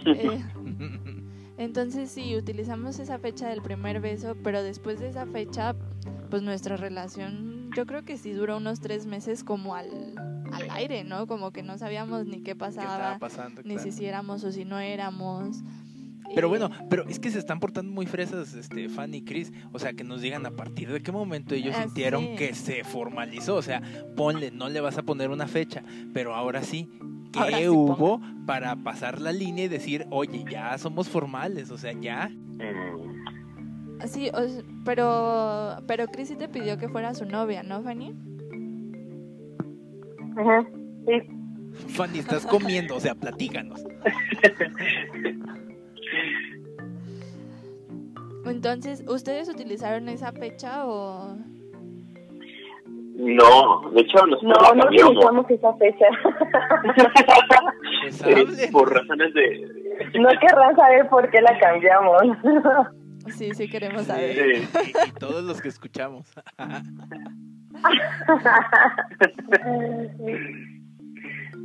Eh, 0.06 0.42
Entonces 1.56 2.11
sí, 2.11 2.37
utilizamos 2.37 2.99
esa 2.99 3.18
fecha 3.18 3.49
del 3.49 3.62
primer 3.62 4.00
beso, 4.00 4.37
pero 4.42 4.62
después 4.62 4.99
de 4.99 5.09
esa 5.09 5.25
fecha, 5.26 5.75
pues 6.28 6.42
nuestra 6.42 6.76
relación, 6.76 7.71
yo 7.76 7.87
creo 7.87 8.04
que 8.04 8.18
sí 8.18 8.33
duró 8.33 8.56
unos 8.56 8.80
tres 8.80 9.06
meses 9.06 9.44
como 9.44 9.76
al, 9.76 9.88
al 10.52 10.71
aire, 10.71 11.04
¿no? 11.04 11.26
Como 11.28 11.52
que 11.52 11.62
no 11.62 11.78
sabíamos 11.78 12.26
ni 12.26 12.38
qué 12.38 12.42
¿Qué 12.42 12.50
estaba 12.50 12.68
pasaba, 12.73 13.18
pasando? 13.21 13.62
ni 13.62 13.76
Claro. 13.76 13.92
si 13.92 14.04
éramos 14.04 14.42
o 14.42 14.50
si 14.50 14.64
no 14.64 14.80
éramos. 14.80 15.62
Pero 16.35 16.49
bueno, 16.49 16.71
pero 16.90 17.04
es 17.09 17.19
que 17.19 17.31
se 17.31 17.38
están 17.38 17.61
portando 17.61 17.93
muy 17.93 18.07
fresas, 18.07 18.54
este, 18.54 18.88
Fanny 18.88 19.19
y 19.19 19.25
Chris. 19.25 19.52
O 19.73 19.78
sea, 19.78 19.93
que 19.93 20.04
nos 20.04 20.21
digan 20.21 20.47
a 20.47 20.50
partir 20.52 20.90
de 20.93 21.02
qué 21.02 21.12
momento 21.12 21.54
ellos 21.54 21.75
Ah, 21.78 21.83
sintieron 21.85 22.23
sí. 22.23 22.35
que 22.37 22.54
se 22.54 22.83
formalizó. 22.85 23.57
O 23.57 23.62
sea, 23.62 23.83
ponle, 24.16 24.50
no 24.50 24.69
le 24.69 24.81
vas 24.81 24.97
a 24.99 25.02
poner 25.02 25.31
una 25.31 25.47
fecha, 25.47 25.83
pero 26.12 26.35
ahora 26.35 26.62
sí. 26.62 26.88
¿Qué 27.33 27.38
Ahora 27.40 27.59
sí 27.59 27.69
hubo 27.69 28.21
para 28.47 28.76
pasar 28.76 29.21
la 29.21 29.33
línea 29.33 29.64
y 29.64 29.69
decir, 29.69 30.07
oye, 30.11 30.45
ya 30.50 30.78
somos 30.78 31.09
formales? 31.09 31.71
O 31.71 31.78
sea, 31.78 31.93
ya. 31.93 32.28
Mm, 32.28 33.14
Sí, 34.07 34.31
pero, 34.85 35.76
pero 35.87 36.07
Chris 36.09 36.28
sí 36.28 36.37
te 36.37 36.49
pidió 36.49 36.76
que 36.76 36.88
fuera 36.88 37.14
su 37.14 37.25
novia, 37.25 37.62
¿no, 37.62 37.81
Fanny? 37.83 38.12
Ajá, 40.37 40.66
sí. 41.07 41.12
Fanny, 41.95 42.19
estás 42.19 42.45
comiendo, 42.45 42.97
o 42.97 43.00
sea, 43.00 43.14
platícanos. 43.14 43.83
Entonces, 48.46 49.04
¿ustedes 49.08 49.48
utilizaron 49.48 50.08
esa 50.08 50.32
fecha 50.32 50.86
o...? 50.86 51.36
No, 53.16 53.90
de 53.92 54.00
hecho 54.00 54.26
nosotros 54.26 54.42
No, 54.42 54.54
la 54.60 54.74
no 54.74 54.82
cambiamos. 54.82 55.12
utilizamos 55.12 55.50
esa 55.50 55.74
fecha. 55.74 56.06
Eh, 58.26 58.68
por 58.70 58.92
razones 58.92 59.32
de... 59.32 59.66
No 60.20 60.28
querrán 60.38 60.76
saber 60.76 61.08
por 61.08 61.30
qué 61.30 61.40
la 61.40 61.58
cambiamos. 61.58 62.20
Sí, 63.28 63.54
sí 63.54 63.70
queremos 63.70 64.02
saber. 64.02 64.34
Sí. 64.34 64.68
Y, 64.84 65.08
y 65.08 65.12
todos 65.12 65.42
los 65.44 65.62
que 65.62 65.68
escuchamos. 65.68 66.30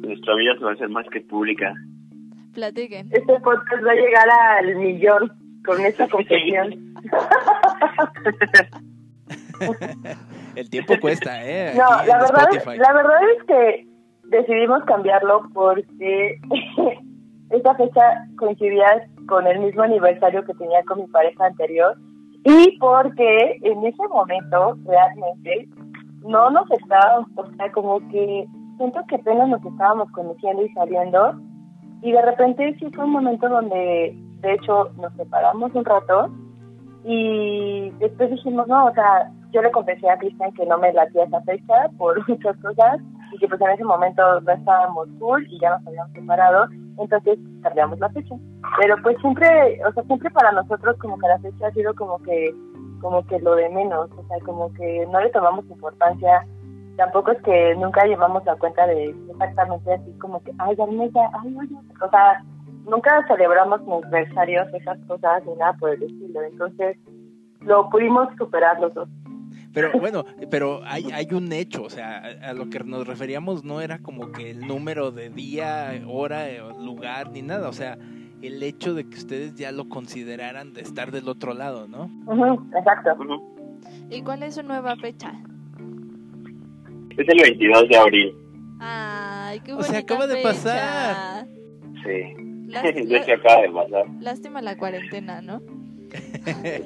Nuestra 0.02 0.36
vida 0.36 0.54
se 0.58 0.64
va 0.64 0.72
a 0.72 0.74
hacer 0.74 0.88
más 0.90 1.06
que 1.12 1.20
pública. 1.22 1.74
Platiquen. 2.54 3.10
Este 3.12 3.40
podcast 3.42 3.86
va 3.86 3.92
a 3.92 3.96
llegar 3.96 4.30
al 4.60 4.76
millón 4.78 5.32
con 5.66 5.86
esta 5.86 6.08
confesión. 6.08 6.94
El 10.56 10.70
tiempo 10.70 10.94
cuesta, 11.00 11.44
¿eh? 11.44 11.74
No, 11.78 11.90
la 12.06 12.20
verdad, 12.20 12.48
Spotify. 12.52 12.78
la 12.78 12.94
verdad 12.94 13.20
es 13.38 13.44
que 13.44 13.88
decidimos 14.26 14.84
cambiarlo 14.86 15.42
porque 15.54 16.40
esta 17.50 17.76
fecha 17.76 18.02
coincidía 18.38 19.08
con 19.28 19.48
el 19.48 19.60
mismo 19.60 19.84
aniversario 19.84 20.44
que 20.44 20.54
tenía 20.56 20.84
con 20.84 21.02
mi 21.02 21.08
pareja 21.08 21.46
anterior 21.46 21.96
y 22.44 22.78
porque 22.80 23.60
en 23.64 23.86
ese 23.86 24.08
momento 24.08 24.78
realmente 24.86 25.68
no 26.26 26.50
nos 26.52 26.70
estábamos, 26.72 27.28
o 27.36 27.46
sea, 27.56 27.72
como 27.72 28.00
que 28.10 28.46
siento 28.78 29.02
que 29.08 29.16
apenas 29.16 29.50
nos 29.50 29.66
estábamos 29.66 30.12
conociendo 30.12 30.64
y 30.64 30.70
saliendo 30.70 31.40
y 32.02 32.12
de 32.12 32.22
repente 32.22 32.76
sí 32.80 32.90
fue 32.96 33.06
un 33.06 33.12
momento 33.12 33.50
donde 33.50 34.16
de 34.42 34.54
hecho 34.54 34.90
nos 34.98 35.14
separamos 35.14 35.74
un 35.74 35.86
rato 35.86 36.30
y 37.04 37.90
después 38.00 38.30
dijimos, 38.32 38.68
no, 38.68 38.86
o 38.86 38.94
sea, 38.94 39.32
yo 39.52 39.62
le 39.62 39.72
confesé 39.72 40.10
a 40.10 40.18
Cristian 40.18 40.52
que 40.54 40.66
no 40.66 40.78
me 40.78 40.94
latía 40.94 41.24
esa 41.24 41.42
fecha 41.42 41.90
por 41.98 42.18
muchas 42.30 42.58
cosas 42.58 43.00
y 43.32 43.38
que 43.38 43.48
pues 43.48 43.62
en 43.62 43.70
ese 43.70 43.84
momento 43.84 44.42
no 44.42 44.52
estábamos 44.52 45.08
cool 45.20 45.46
y 45.50 45.60
ya 45.60 45.72
nos 45.72 45.88
habíamos 45.88 46.12
separado, 46.12 46.66
entonces 46.98 47.40
cambiamos 47.62 48.00
la 48.00 48.10
fecha. 48.10 48.36
Pero 48.80 48.96
pues 49.02 49.18
siempre, 49.22 49.80
o 49.88 49.94
sea, 49.94 50.04
siempre 50.04 50.30
para 50.32 50.52
nosotros 50.52 50.98
como 51.00 51.18
que 51.18 51.28
la 51.28 51.40
fecha 51.40 51.68
ha 51.68 51.72
sido 51.72 51.94
como 51.96 52.20
que 52.20 52.54
como 53.02 53.26
que 53.26 53.40
lo 53.40 53.56
de 53.56 53.70
menos, 53.70 54.10
o 54.12 54.28
sea, 54.28 54.40
como 54.46 54.74
que 54.74 55.08
no 55.10 55.20
le 55.22 55.30
tomamos 55.30 55.66
importancia. 55.70 56.46
Tampoco 56.98 57.32
es 57.32 57.42
que 57.44 57.76
nunca 57.76 58.06
llevamos 58.06 58.44
la 58.46 58.58
cuenta 58.58 58.86
de 58.86 59.16
exactamente 59.30 59.94
así 59.94 60.12
como 60.20 60.44
que, 60.44 60.52
ay, 60.60 60.76
Armenta, 60.78 61.22
ay, 61.42 61.56
oye, 61.58 61.76
o 62.02 62.10
sea, 62.10 62.44
nunca 62.90 63.26
celebramos 63.28 63.82
ni 63.82 63.94
aniversarios, 63.94 64.74
esas 64.74 65.00
cosas, 65.08 65.46
ni 65.46 65.56
nada 65.56 65.74
por 65.74 65.92
el 65.92 66.04
estilo. 66.04 66.42
Entonces, 66.44 66.98
lo 67.62 67.90
pudimos 67.90 68.30
superar 68.38 68.80
los 68.80 68.94
dos. 68.94 69.10
Pero 69.74 69.92
bueno, 70.00 70.26
pero 70.50 70.82
hay, 70.86 71.06
hay 71.14 71.28
un 71.32 71.52
hecho, 71.52 71.84
o 71.84 71.90
sea, 71.90 72.18
a, 72.18 72.50
a 72.50 72.54
lo 72.54 72.70
que 72.70 72.80
nos 72.80 73.08
referíamos 73.08 73.64
no 73.64 73.82
era 73.82 74.00
como 74.00 74.32
que 74.32 74.52
el 74.52 74.68
número 74.68 75.12
de 75.12 75.30
día, 75.30 75.92
hora, 76.08 76.46
lugar, 76.80 77.32
ni 77.32 77.42
nada, 77.42 77.70
o 77.70 77.74
sea, 77.74 77.98
el 78.42 78.64
hecho 78.64 78.94
de 78.94 79.08
que 79.10 79.18
ustedes 79.18 79.56
ya 79.56 79.72
lo 79.72 79.90
consideraran 79.90 80.74
de 80.74 80.82
estar 80.82 81.12
del 81.12 81.28
otro 81.28 81.54
lado, 81.54 81.88
¿no? 81.88 82.10
Ujú, 82.26 82.70
exacto. 82.78 83.16
¿Y 84.10 84.22
cuál 84.24 84.44
es 84.44 84.56
su 84.56 84.64
nueva 84.64 84.96
fecha? 84.98 85.34
Es 87.18 87.28
el 87.28 87.42
22 87.42 87.90
de 87.90 87.98
abril. 87.98 88.36
Ay, 88.80 89.60
qué 89.62 89.74
O 89.74 89.84
sea, 89.84 90.00
acaba 90.00 90.26
de 90.26 90.38
fecha. 90.38 91.46
Sí. 92.04 92.49
Lás- 92.70 92.84
De 93.08 93.18
hecho, 93.18 93.34
acaba 93.34 93.62
de 93.62 93.70
pasar. 93.72 94.06
Lástima 94.22 94.62
la 94.62 94.78
cuarentena, 94.78 95.42
¿no? 95.42 95.62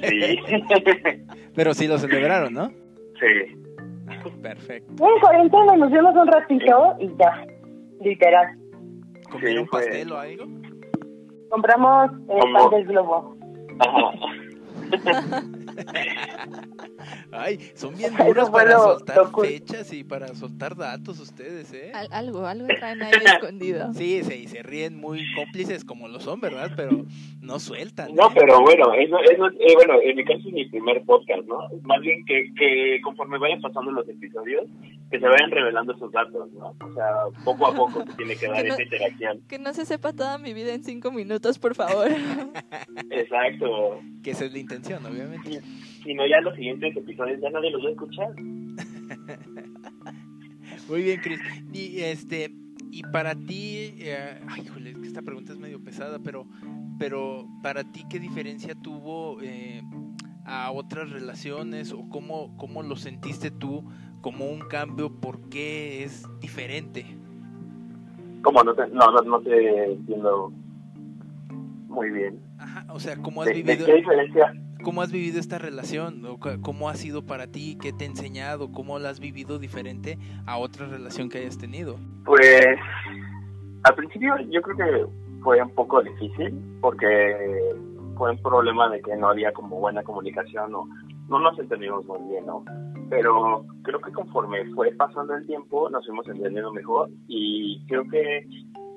Sí. 0.01 0.37
Pero 1.55 1.73
sí 1.73 1.87
lo 1.87 1.97
celebraron, 1.97 2.53
¿no? 2.53 2.69
sí. 3.19 3.55
Ah, 4.09 4.21
perfecto. 4.41 4.91
En 5.07 5.19
cuarentena 5.21 5.77
nos 5.77 5.89
vimos 5.91 6.13
un 6.15 6.27
ratito 6.27 6.95
y 6.99 7.07
ya, 7.17 7.45
literal. 8.01 8.47
¿Comieron 9.31 9.63
Sí, 9.63 9.69
fue- 9.71 9.81
pastel 9.85 10.11
o 10.11 10.17
algo? 10.17 10.45
Compramos 11.49 12.11
el 12.29 12.39
¿Cómo? 12.39 12.53
pan 12.53 12.69
del 12.71 12.85
globo. 12.87 13.37
Ajá. 13.79 14.11
Ay, 17.31 17.59
son 17.75 17.95
bien 17.97 18.13
duros 18.15 18.49
para 18.49 18.73
lo- 18.73 18.83
soltar 18.83 19.17
lo 19.17 19.27
fechas 19.41 19.91
y 19.93 20.03
para 20.03 20.27
soltar 20.35 20.75
datos 20.75 21.19
ustedes, 21.19 21.71
¿eh? 21.73 21.91
Al- 21.93 22.11
algo, 22.11 22.45
algo 22.45 22.67
traen 22.67 23.01
ahí 23.01 23.11
escondido. 23.25 23.93
Sí, 23.93 24.23
se, 24.23 24.37
y 24.37 24.47
se 24.47 24.63
ríen 24.63 24.95
muy 24.97 25.21
cómplices 25.35 25.83
como 25.85 26.07
lo 26.07 26.19
son, 26.19 26.39
¿verdad? 26.41 26.71
Pero 26.75 27.05
no 27.41 27.59
sueltan. 27.59 28.13
No, 28.15 28.27
¿eh? 28.27 28.31
pero 28.35 28.61
bueno, 28.61 28.93
eso, 28.93 29.17
eso 29.19 29.47
es, 29.47 29.53
eh, 29.59 29.73
bueno, 29.75 29.93
en 30.01 30.15
mi 30.15 30.23
caso 30.23 30.39
es 30.47 30.53
mi 30.53 30.65
primer 30.69 31.03
podcast, 31.03 31.43
¿no? 31.47 31.57
Más 31.83 32.01
bien 32.01 32.23
que, 32.25 32.51
que 32.57 32.99
conforme 33.03 33.37
vayan 33.39 33.61
pasando 33.61 33.91
los 33.91 34.07
episodios, 34.07 34.65
que 35.11 35.19
se 35.19 35.25
vayan 35.27 35.51
revelando 35.51 35.93
esos 35.93 36.11
datos, 36.11 36.51
¿no? 36.53 36.75
O 36.85 36.93
sea, 36.93 37.07
poco 37.43 37.67
a 37.67 37.73
poco 37.75 38.03
se 38.05 38.13
tiene 38.17 38.35
que 38.35 38.47
dar 38.49 38.61
Que 38.63 38.67
no- 38.69 38.73
esa 38.75 38.83
interacción. 38.83 39.41
Que 39.47 39.59
no 39.59 39.73
se 39.73 39.85
sepa 39.85 40.13
toda 40.13 40.37
mi 40.37 40.53
vida 40.53 40.73
en 40.73 40.83
cinco 40.83 41.11
minutos, 41.11 41.59
por 41.59 41.75
favor. 41.75 42.07
Exacto. 43.11 43.99
Que 44.23 44.31
esa 44.31 44.45
es 44.45 44.53
la 44.53 44.59
intención, 44.59 45.05
obviamente. 45.05 45.61
Si 46.03 46.13
no, 46.13 46.27
ya 46.27 46.41
los 46.41 46.55
siguientes 46.55 46.95
episodios 46.95 47.41
ya 47.41 47.49
nadie 47.49 47.71
los 47.71 47.83
va 47.83 47.87
a 47.87 47.91
escuchar. 47.91 48.35
Muy 50.89 51.03
bien, 51.03 51.19
Cris. 51.21 51.39
Y 51.71 52.01
este 52.01 52.51
y 52.91 53.03
para 53.03 53.33
ti, 53.33 53.95
eh, 53.99 54.39
ay, 54.47 54.63
híjole, 54.63 54.91
es 54.91 54.97
que 54.97 55.07
esta 55.07 55.21
pregunta 55.21 55.53
es 55.53 55.59
medio 55.59 55.83
pesada, 55.83 56.19
pero 56.19 56.47
pero 56.99 57.47
para 57.63 57.83
ti 57.83 58.03
qué 58.09 58.19
diferencia 58.19 58.75
tuvo 58.75 59.41
eh, 59.41 59.81
a 60.45 60.71
otras 60.71 61.09
relaciones 61.09 61.91
o 61.91 62.07
cómo 62.09 62.55
cómo 62.57 62.83
lo 62.83 62.95
sentiste 62.95 63.49
tú 63.49 63.83
como 64.21 64.45
un 64.45 64.61
cambio, 64.61 65.11
por 65.11 65.49
qué 65.49 66.03
es 66.03 66.25
diferente? 66.39 67.05
Como 68.41 68.63
no 68.63 68.73
te, 68.73 68.87
no, 68.87 69.11
no, 69.11 69.21
no 69.21 69.41
te 69.41 69.91
entiendo 69.91 70.53
muy 71.87 72.09
bien. 72.09 72.39
Ajá, 72.57 72.85
o 72.89 72.99
sea, 72.99 73.17
cómo 73.17 73.41
has 73.41 73.49
¿De, 73.49 73.55
de 73.55 73.63
vivido 73.63 73.85
qué 73.85 73.95
diferencia? 73.95 74.53
Cómo 74.83 75.01
has 75.01 75.11
vivido 75.11 75.39
esta 75.39 75.57
relación? 75.57 76.25
¿O 76.25 76.37
cu- 76.39 76.61
¿Cómo 76.61 76.89
ha 76.89 76.95
sido 76.95 77.25
para 77.25 77.47
ti? 77.47 77.77
¿Qué 77.81 77.91
te 77.93 78.03
ha 78.05 78.07
enseñado? 78.07 78.71
¿Cómo 78.71 78.99
la 78.99 79.09
has 79.09 79.19
vivido 79.19 79.57
diferente 79.59 80.17
a 80.45 80.57
otra 80.57 80.85
relación 80.87 81.29
que 81.29 81.39
hayas 81.39 81.57
tenido? 81.57 81.97
Pues 82.25 82.61
al 83.83 83.95
principio 83.95 84.35
yo 84.51 84.61
creo 84.61 84.77
que 84.77 85.05
fue 85.41 85.61
un 85.61 85.71
poco 85.71 86.01
difícil 86.01 86.53
porque 86.81 87.35
fue 88.17 88.31
un 88.31 88.41
problema 88.41 88.89
de 88.89 89.01
que 89.01 89.15
no 89.15 89.29
había 89.29 89.51
como 89.53 89.79
buena 89.79 90.03
comunicación 90.03 90.73
o 90.75 90.87
no 91.29 91.39
nos 91.39 91.57
entendimos 91.57 92.05
muy 92.05 92.19
bien, 92.29 92.45
¿no? 92.45 92.63
Pero 93.09 93.65
creo 93.83 93.99
que 93.99 94.11
conforme 94.11 94.65
fue 94.73 94.91
pasando 94.93 95.35
el 95.35 95.45
tiempo 95.45 95.89
nos 95.89 96.05
fuimos 96.05 96.27
entendiendo 96.27 96.71
mejor 96.73 97.09
y 97.27 97.83
creo 97.87 98.03
que 98.09 98.47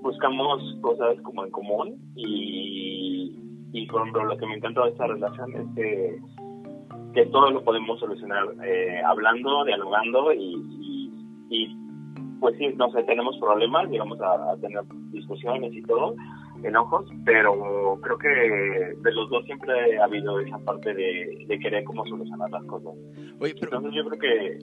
buscamos 0.03 0.63
cosas 0.83 1.21
como 1.23 1.45
en 1.45 1.51
común 1.51 1.97
y, 2.15 3.37
y 3.83 3.87
por 3.87 4.01
ejemplo 4.01 4.25
lo 4.25 4.37
que 4.37 4.47
me 4.47 4.55
encanta 4.55 4.83
de 4.85 4.91
esta 4.91 5.07
relación 5.07 5.53
es 5.55 5.67
que, 5.75 6.19
que 7.15 7.27
todo 7.27 7.51
lo 7.51 7.63
podemos 7.63 7.99
solucionar 8.01 8.45
eh, 8.65 9.01
hablando, 9.05 9.65
dialogando 9.65 10.33
y, 10.33 10.55
y, 10.81 11.13
y 11.51 11.77
pues 12.41 12.57
sí, 12.59 12.69
no 12.77 12.91
sé, 12.91 13.03
tenemos 13.05 13.37
problemas, 13.39 13.89
llegamos 13.91 14.21
a, 14.21 14.53
a 14.53 14.57
tener 14.59 14.83
discusiones 15.11 15.73
y 15.75 15.83
todo, 15.83 16.15
enojos, 16.63 17.07
pero 17.25 17.99
creo 18.03 18.19
que 18.19 18.29
de 18.29 19.13
los 19.13 19.29
dos 19.31 19.45
siempre 19.47 19.99
ha 19.99 20.05
habido 20.05 20.39
esa 20.41 20.59
parte 20.59 20.95
de, 20.95 21.45
de 21.47 21.59
querer 21.59 21.85
como 21.85 22.05
solucionar 22.07 22.51
las 22.51 22.65
cosas. 22.65 22.93
Oye, 23.41 23.55
pero 23.61 23.77
Entonces 23.79 23.93
yo 23.95 24.09
creo 24.11 24.19
que 24.21 24.59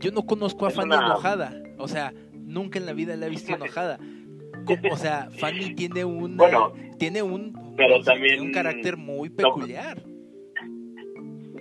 yo 0.00 0.10
no 0.12 0.22
conozco 0.22 0.66
a 0.66 0.70
Fanny 0.70 0.94
una- 0.94 1.06
enojada. 1.06 1.52
O 1.78 1.88
sea, 1.88 2.12
nunca 2.34 2.78
en 2.78 2.86
la 2.86 2.92
vida 2.92 3.16
la 3.16 3.26
he 3.26 3.30
visto 3.30 3.54
enojada. 3.54 3.98
O 4.92 4.96
sea, 4.96 5.28
Fanny 5.38 5.74
tiene 5.74 6.04
un 6.04 6.36
Bueno, 6.36 6.72
tiene 6.98 7.22
un 7.22 7.54
pero 7.78 8.02
también- 8.02 8.34
tiene 8.34 8.46
un 8.46 8.52
carácter 8.52 8.96
muy 8.98 9.30
peculiar. 9.30 10.02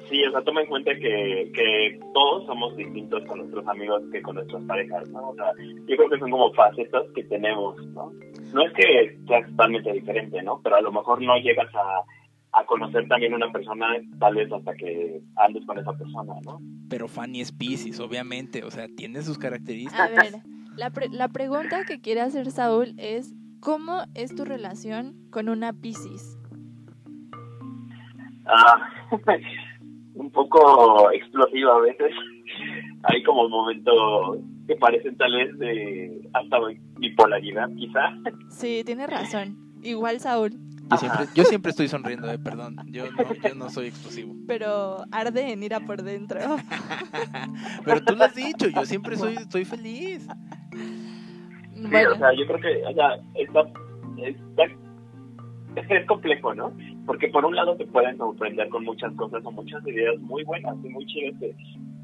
sí, 0.10 0.24
o 0.26 0.32
sea, 0.32 0.42
toma 0.42 0.62
en 0.62 0.68
cuenta 0.68 0.92
que, 0.96 1.52
que 1.54 2.00
todos 2.14 2.46
somos 2.46 2.76
distintos 2.78 3.24
con 3.26 3.40
nuestros 3.40 3.68
amigos 3.68 4.02
que 4.12 4.22
con 4.22 4.36
nuestras 4.36 4.64
parejas, 4.64 5.10
¿no? 5.10 5.30
O 5.30 5.36
sea, 5.36 5.52
yo 5.88 5.96
creo 5.98 6.10
que 6.10 6.20
son 6.20 6.32
como 6.32 6.54
facetas 6.54 7.04
que 7.14 7.24
tenemos, 7.26 7.76
¿no? 7.88 8.12
No 8.54 8.66
es 8.66 8.74
que 8.74 9.18
sea 9.28 9.46
totalmente 9.48 9.92
diferente, 9.92 10.42
¿no? 10.44 10.62
Pero 10.64 10.78
a 10.78 10.82
lo 10.82 10.92
mejor 10.92 11.22
no 11.22 11.36
llegas 11.40 11.68
a, 11.76 12.60
a 12.60 12.66
conocer 12.66 13.06
también 13.10 13.34
una 13.34 13.52
persona 13.52 13.88
tal 14.20 14.36
vez 14.36 14.50
hasta 14.52 14.74
que 14.76 15.20
andes 15.36 15.66
con 15.66 15.78
esa 15.78 15.92
persona, 15.94 16.34
¿no? 16.46 16.60
Pero 16.90 17.10
Fanny 17.10 17.42
es 17.42 17.52
Pisces, 17.52 18.00
obviamente, 18.00 18.64
o 18.64 18.72
sea, 18.72 18.88
tiene 18.96 19.22
sus 19.24 19.38
A 19.38 19.42
características. 19.42 20.10
ver, 20.16 20.42
la, 20.78 20.90
pre- 20.92 21.10
la 21.10 21.28
pregunta 21.28 21.84
que 21.86 22.00
quiere 22.00 22.22
hacer 22.22 22.50
Saúl 22.52 22.94
es, 22.98 23.34
¿cómo 23.60 24.04
es 24.16 24.36
tu 24.36 24.46
relación 24.46 25.16
con 25.30 25.50
una 25.50 25.74
Piscis? 25.74 26.38
Ah, 28.46 28.90
un 30.14 30.32
poco 30.32 31.12
explosivo 31.12 31.74
a 31.74 31.82
veces. 31.82 32.12
Hay 33.04 33.24
como 33.24 33.48
momentos 33.50 34.40
que 34.68 34.76
parecen 34.76 35.16
tal 35.18 35.32
vez 35.34 35.58
de 35.60 36.30
hasta 36.34 36.58
bipolaridad, 36.98 37.70
quizá. 37.76 38.14
Sí, 38.50 38.84
tiene 38.86 39.08
razón. 39.08 39.58
Igual 39.84 40.20
Saúl, 40.20 40.52
Yo 40.90 40.98
siempre, 40.98 41.26
yo 41.36 41.44
siempre 41.44 41.70
estoy 41.70 41.88
sonriendo, 41.88 42.32
eh, 42.32 42.40
perdón. 42.40 42.78
Yo 42.88 43.06
no, 43.12 43.34
yo 43.48 43.56
no 43.56 43.70
soy 43.70 43.88
explosivo. 43.88 44.34
pero 44.48 45.04
arde 45.12 45.52
en 45.52 45.64
ira 45.64 45.82
por 45.82 46.02
dentro. 46.02 46.40
Pero 47.86 48.04
tú 48.04 48.16
lo 48.16 48.26
has 48.26 48.36
dicho, 48.36 48.68
yo 48.68 48.86
siempre 48.86 49.16
soy, 49.16 49.36
estoy 49.36 49.66
feliz. 49.66 50.28
Sí, 51.78 51.88
Bueno, 51.92 52.12
o 52.14 52.18
sea, 52.18 52.34
yo 52.34 52.46
creo 52.48 52.60
que 52.60 52.86
o 52.86 52.94
sea, 52.94 53.16
está, 53.36 53.62
está- 54.18 54.76
es 55.76 56.06
complejo, 56.08 56.54
¿no? 56.56 56.74
Porque 57.06 57.28
por 57.30 57.46
un 57.46 57.56
lado 57.56 57.76
te 57.78 57.86
pueden 57.86 58.18
sorprender 58.18 58.68
con 58.70 58.84
muchas 58.84 59.14
cosas 59.14 59.46
o 59.46 59.52
muchas 59.52 59.86
ideas 59.88 60.20
muy 60.22 60.44
buenas 60.44 60.76
y 60.84 60.90
muy 60.90 61.06
chidas 61.06 61.36
que 61.40 61.56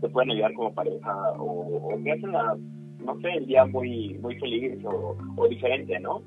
te 0.01 0.09
pueden 0.09 0.31
ayudar 0.31 0.53
como 0.53 0.73
pareja 0.73 1.31
o, 1.39 1.77
o 1.95 2.03
que 2.03 2.11
hacen 2.11 2.31
la, 2.31 2.55
no 3.03 3.19
sé, 3.21 3.29
el 3.33 3.45
día 3.47 3.65
muy 3.65 4.15
muy 4.21 4.35
feliz 4.39 4.77
o, 4.85 5.17
o 5.37 5.47
diferente, 5.47 5.99
¿no? 5.99 6.21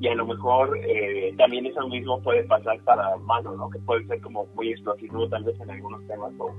Y 0.00 0.08
a 0.08 0.14
lo 0.14 0.26
mejor 0.26 0.78
eh, 0.84 1.34
también 1.38 1.66
eso 1.66 1.86
mismo 1.88 2.20
puede 2.22 2.44
pasar 2.44 2.78
para 2.84 3.16
malo, 3.18 3.56
¿no? 3.56 3.68
Que 3.70 3.78
puede 3.80 4.04
ser 4.06 4.20
como 4.20 4.46
muy 4.54 4.70
explosivo 4.70 5.28
tal 5.28 5.44
vez 5.44 5.60
en 5.60 5.70
algunos 5.70 6.06
temas 6.06 6.32
o 6.38 6.52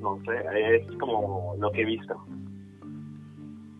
no 0.00 0.18
sé, 0.24 0.76
es 0.76 0.96
como 0.98 1.54
lo 1.58 1.70
que 1.72 1.82
he 1.82 1.84
visto. 1.86 2.14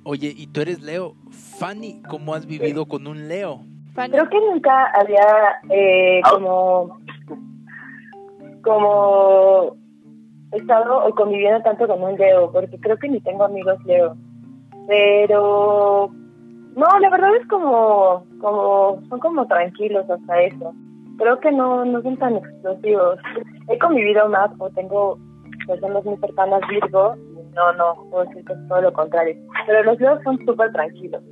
Oye, 0.05 0.33
y 0.37 0.47
tú 0.49 0.61
eres 0.63 0.83
Leo. 0.83 1.15
Fanny, 1.59 2.03
¿cómo 2.09 2.35
has 2.35 2.47
vivido 2.47 2.87
con 2.87 3.07
un 3.07 3.29
Leo? 3.29 3.61
Fanny, 3.95 4.13
Creo 4.13 4.29
que 4.29 4.41
nunca 4.41 4.87
había 4.99 5.27
eh, 5.71 6.21
Ah. 6.25 6.31
como 6.33 6.99
como 8.63 9.77
estado 10.53 11.07
o 11.07 11.15
conviviendo 11.15 11.63
tanto 11.63 11.87
con 11.87 12.03
un 12.03 12.17
Leo, 12.17 12.51
porque 12.53 12.79
creo 12.81 12.97
que 12.99 13.09
ni 13.09 13.21
tengo 13.21 13.45
amigos 13.45 13.79
Leo. 13.85 14.17
Pero 14.87 16.11
no, 16.77 16.87
la 17.01 17.11
verdad 17.11 17.37
es 17.37 17.47
como 17.49 18.25
como 18.41 19.01
son 19.09 19.21
como 19.21 19.47
tranquilos 19.47 20.09
hasta 20.11 20.43
eso. 20.43 20.73
Creo 21.19 21.39
que 21.41 21.53
no 21.53 21.85
no 21.85 22.03
son 22.03 22.17
tan 22.17 22.37
explosivos. 22.37 23.19
He 23.69 23.79
convivido 23.79 24.29
más 24.29 24.51
o 24.59 24.71
tengo 24.71 25.19
personas 25.67 26.05
muy 26.05 26.17
cercanas 26.19 26.61
Virgo, 26.69 27.15
no, 27.55 27.73
no, 27.75 28.07
puedo 28.11 28.25
decir 28.27 28.45
que 28.45 28.53
es 28.53 28.69
todo 28.69 28.81
lo 28.81 28.93
contrario. 28.93 29.37
Pero 29.67 29.83
los 29.85 30.01
Leos 30.01 30.21
son 30.23 30.39
súper 30.45 30.73
tranquilos, 30.73 31.23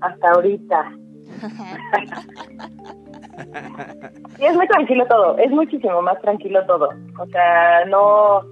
hasta 0.00 0.30
ahorita. 0.30 0.92
Y 4.38 4.44
es 4.44 4.56
muy 4.56 4.66
tranquilo 4.68 5.06
todo, 5.08 5.38
es 5.38 5.50
muchísimo 5.50 6.02
más 6.02 6.20
tranquilo 6.20 6.64
todo. 6.66 6.88
O 7.18 7.26
sea, 7.26 7.84
no, 7.86 8.42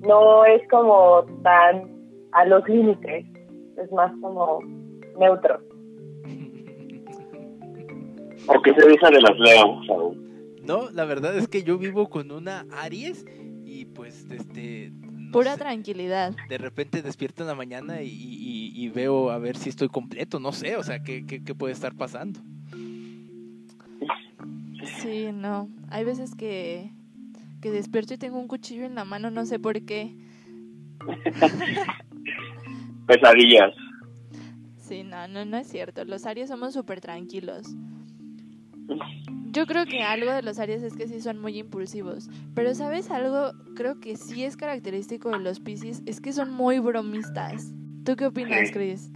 no 0.00 0.44
es 0.44 0.62
como 0.68 1.24
tan 1.42 1.90
a 2.32 2.44
los 2.46 2.66
límites, 2.68 3.26
es 3.76 3.92
más 3.92 4.12
como 4.20 4.60
neutro. 5.18 5.60
¿O 8.48 8.62
qué 8.62 8.74
se 8.74 8.88
dice 8.88 9.06
de 9.10 9.20
las 9.20 9.38
Leo, 9.38 9.80
Saúl? 9.86 10.18
No, 10.64 10.90
la 10.90 11.04
verdad 11.04 11.36
es 11.36 11.48
que 11.48 11.62
yo 11.62 11.78
vivo 11.78 12.08
con 12.08 12.30
una 12.30 12.66
Aries 12.82 13.24
y 13.64 13.84
pues 13.86 14.30
este 14.30 14.92
pura 15.32 15.52
sé, 15.54 15.58
tranquilidad. 15.58 16.34
de 16.48 16.58
repente 16.58 17.02
despierto 17.02 17.42
en 17.42 17.48
la 17.48 17.54
mañana 17.54 18.02
y, 18.02 18.08
y- 18.10 18.72
y 18.74 18.88
veo 18.88 19.30
a 19.30 19.38
ver 19.38 19.56
si 19.56 19.68
estoy 19.68 19.88
completo, 19.88 20.38
no 20.40 20.52
sé, 20.52 20.76
o 20.76 20.82
sea, 20.82 21.02
qué, 21.02 21.24
qué, 21.26 21.42
qué 21.42 21.54
puede 21.54 21.72
estar 21.72 21.94
pasando. 21.94 22.40
Sí, 25.00 25.30
no. 25.32 25.68
Hay 25.90 26.04
veces 26.04 26.34
que, 26.34 26.90
que 27.60 27.70
despierto 27.70 28.14
y 28.14 28.18
tengo 28.18 28.38
un 28.38 28.48
cuchillo 28.48 28.84
en 28.84 28.94
la 28.94 29.04
mano, 29.04 29.30
no 29.30 29.46
sé 29.46 29.58
por 29.58 29.80
qué. 29.82 30.14
Pesadillas. 33.06 33.74
Sí, 34.78 35.02
no, 35.04 35.26
no, 35.28 35.44
no 35.44 35.56
es 35.56 35.68
cierto. 35.68 36.04
Los 36.04 36.26
Aries 36.26 36.48
somos 36.48 36.74
súper 36.74 37.00
tranquilos. 37.00 37.66
Yo 39.50 39.66
creo 39.66 39.84
que 39.84 40.02
algo 40.02 40.32
de 40.32 40.42
los 40.42 40.58
Aries 40.58 40.82
es 40.82 40.96
que 40.96 41.06
sí 41.06 41.20
son 41.20 41.38
muy 41.38 41.58
impulsivos. 41.58 42.30
Pero 42.54 42.74
¿sabes 42.74 43.10
algo? 43.10 43.52
Creo 43.76 44.00
que 44.00 44.16
sí 44.16 44.44
es 44.44 44.56
característico 44.56 45.30
de 45.30 45.40
los 45.40 45.60
Piscis, 45.60 46.02
es 46.06 46.20
que 46.20 46.32
son 46.32 46.50
muy 46.50 46.78
bromistas. 46.78 47.74
¿Tú 48.04 48.16
qué 48.16 48.26
opinas, 48.26 48.68
Sí. 48.68 48.72
Chris? 48.72 49.12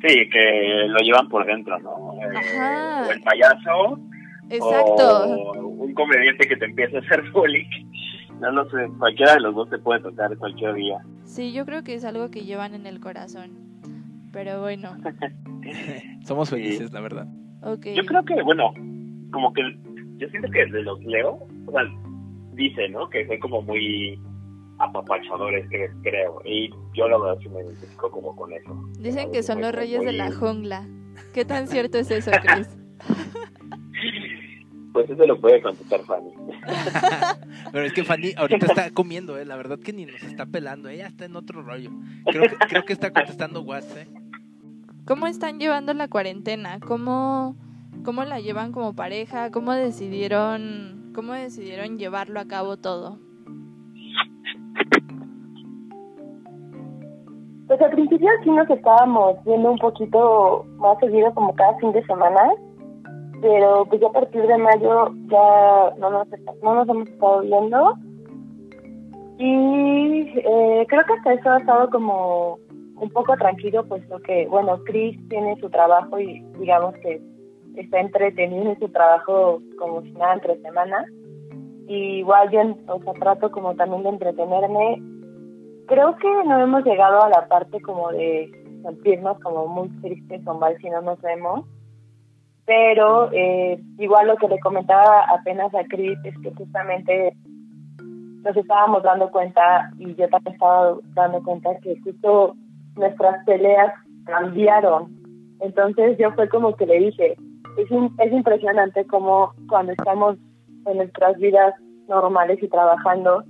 Sí, 0.00 0.14
que 0.30 0.86
lo 0.88 0.98
llevan 1.00 1.28
por 1.28 1.44
dentro, 1.44 1.78
¿no? 1.80 2.14
Eh, 2.14 2.36
Ajá. 2.36 3.06
O 3.08 3.10
el 3.10 3.20
payaso. 3.20 4.00
Exacto. 4.48 5.24
O 5.26 5.66
un 5.66 5.92
comediante 5.94 6.48
que 6.48 6.56
te 6.56 6.64
empieza 6.64 6.98
a 6.98 7.00
hacer 7.00 7.30
bullying. 7.32 7.66
No 8.40 8.50
lo 8.52 8.70
sé, 8.70 8.88
cualquiera 8.98 9.34
de 9.34 9.40
los 9.40 9.54
dos 9.54 9.68
te 9.68 9.78
puede 9.78 10.00
tocar 10.00 10.36
cualquier 10.38 10.74
día. 10.74 10.98
Sí, 11.24 11.52
yo 11.52 11.66
creo 11.66 11.82
que 11.82 11.94
es 11.94 12.04
algo 12.04 12.30
que 12.30 12.44
llevan 12.44 12.74
en 12.74 12.86
el 12.86 13.00
corazón. 13.00 13.50
Pero 14.32 14.60
bueno. 14.60 14.96
Somos 16.24 16.48
felices, 16.50 16.92
la 16.92 17.00
verdad. 17.00 17.26
Okay. 17.72 17.94
Yo 17.94 18.04
creo 18.04 18.24
que, 18.24 18.42
bueno, 18.42 18.72
como 19.32 19.52
que 19.52 19.62
yo 20.16 20.28
siento 20.28 20.50
que 20.50 20.66
de 20.66 20.82
los 20.82 21.02
Leo, 21.04 21.38
o 21.66 21.72
sea, 21.72 21.82
dice, 22.54 22.88
¿no? 22.88 23.08
Que 23.08 23.26
son 23.26 23.38
como 23.38 23.62
muy 23.62 24.18
apapachadores, 24.78 25.68
que 25.68 25.88
creo. 26.02 26.40
Y 26.44 26.70
yo 26.94 27.08
la 27.08 27.18
verdad 27.18 27.38
sí 27.42 27.48
me 27.48 27.62
identifico 27.62 28.10
como 28.10 28.34
con 28.34 28.52
eso. 28.52 28.74
Dicen 28.98 29.32
que 29.32 29.42
son 29.42 29.60
los 29.60 29.72
reyes 29.72 30.04
de 30.04 30.12
la 30.12 30.32
jungla. 30.32 30.86
¿Qué 31.34 31.44
tan 31.44 31.68
cierto 31.68 31.98
es 31.98 32.10
eso, 32.10 32.30
Chris? 32.42 32.68
Pues 34.90 35.10
eso 35.10 35.26
lo 35.26 35.40
puede 35.40 35.62
contestar 35.62 36.00
Fanny. 36.00 36.32
Pero 37.72 37.84
es 37.84 37.92
que 37.92 38.02
Fanny 38.02 38.32
ahorita 38.36 38.66
está 38.66 38.90
comiendo, 38.90 39.38
¿eh? 39.38 39.44
La 39.44 39.54
verdad 39.54 39.78
que 39.78 39.92
ni 39.92 40.06
nos 40.06 40.20
está 40.24 40.46
pelando. 40.46 40.88
Ella 40.88 41.06
está 41.06 41.26
en 41.26 41.36
otro 41.36 41.62
rollo. 41.62 41.90
Creo 42.24 42.42
que, 42.42 42.56
creo 42.68 42.84
que 42.84 42.94
está 42.94 43.12
contestando 43.12 43.62
WhatsApp, 43.62 43.98
¿eh? 43.98 44.08
¿Cómo 45.08 45.26
están 45.26 45.58
llevando 45.58 45.94
la 45.94 46.08
cuarentena? 46.08 46.80
¿Cómo, 46.86 47.56
¿Cómo 48.04 48.24
la 48.24 48.40
llevan 48.40 48.72
como 48.72 48.94
pareja? 48.94 49.50
¿Cómo 49.50 49.72
decidieron, 49.72 51.12
cómo 51.14 51.32
decidieron 51.32 51.96
llevarlo 51.96 52.38
a 52.40 52.44
cabo 52.44 52.76
todo? 52.76 53.16
Pues 57.68 57.80
al 57.80 57.90
principio 57.92 58.28
sí 58.44 58.50
nos 58.50 58.68
estábamos 58.68 59.42
viendo 59.46 59.72
un 59.72 59.78
poquito 59.78 60.66
más 60.76 60.98
seguido 60.98 61.32
como 61.32 61.54
cada 61.54 61.74
fin 61.78 61.90
de 61.92 62.04
semana, 62.04 62.42
pero 63.40 63.86
pues 63.86 64.02
ya 64.02 64.08
a 64.08 64.12
partir 64.12 64.46
de 64.46 64.58
mayo 64.58 65.14
ya 65.30 65.94
no 65.98 66.10
nos, 66.10 66.28
no 66.62 66.74
nos 66.74 66.86
hemos 66.86 67.08
estado 67.08 67.40
viendo 67.40 67.94
y 69.38 70.38
eh, 70.38 70.86
creo 70.86 71.04
que 71.06 71.12
hasta 71.14 71.32
eso 71.32 71.48
ha 71.48 71.58
estado 71.60 71.88
como 71.88 72.58
un 73.00 73.10
poco 73.10 73.36
tranquilo 73.36 73.84
puesto 73.86 74.18
que 74.20 74.46
bueno 74.46 74.82
Chris 74.84 75.16
tiene 75.28 75.56
su 75.60 75.70
trabajo 75.70 76.18
y 76.18 76.40
digamos 76.58 76.94
que 76.96 77.20
está 77.80 78.00
entretenido 78.00 78.72
en 78.72 78.78
su 78.78 78.88
trabajo 78.88 79.60
como 79.78 80.02
si 80.02 80.10
nada 80.12 80.34
entre 80.34 80.60
semana. 80.60 81.04
Y 81.86 82.18
igual 82.18 82.50
yo 82.50 82.60
o 82.92 83.02
sea 83.02 83.12
trato 83.14 83.50
como 83.50 83.74
también 83.74 84.02
de 84.02 84.08
entretenerme. 84.10 85.02
Creo 85.86 86.16
que 86.16 86.28
no 86.44 86.60
hemos 86.60 86.84
llegado 86.84 87.22
a 87.22 87.30
la 87.30 87.48
parte 87.48 87.80
como 87.80 88.10
de 88.10 88.50
sentirnos 88.82 89.38
como 89.40 89.66
muy 89.66 89.88
tristes 90.00 90.46
o 90.46 90.54
mal 90.54 90.76
si 90.78 90.90
no 90.90 91.00
nos 91.00 91.20
vemos. 91.22 91.64
Pero 92.66 93.30
eh, 93.32 93.80
igual 93.98 94.26
lo 94.26 94.36
que 94.36 94.48
le 94.48 94.60
comentaba 94.60 95.24
apenas 95.30 95.74
a 95.74 95.84
Chris 95.84 96.18
es 96.24 96.34
que 96.42 96.52
justamente 96.54 97.32
nos 98.42 98.56
estábamos 98.56 99.02
dando 99.02 99.30
cuenta 99.30 99.90
y 99.98 100.14
yo 100.14 100.28
también 100.28 100.54
estaba 100.54 100.96
dando 101.14 101.42
cuenta 101.42 101.70
que 101.82 101.98
justo 102.04 102.54
nuestras 102.98 103.44
peleas 103.44 103.94
cambiaron. 104.24 105.08
Entonces 105.60 106.18
yo 106.18 106.32
fue 106.32 106.48
como 106.48 106.74
que 106.76 106.86
le 106.86 106.98
dije, 106.98 107.36
es, 107.76 107.90
es 108.18 108.32
impresionante 108.32 109.06
como 109.06 109.52
cuando 109.68 109.92
estamos 109.92 110.36
en 110.86 110.96
nuestras 110.98 111.36
vidas 111.38 111.74
normales 112.08 112.62
y 112.62 112.68
trabajando, 112.68 113.42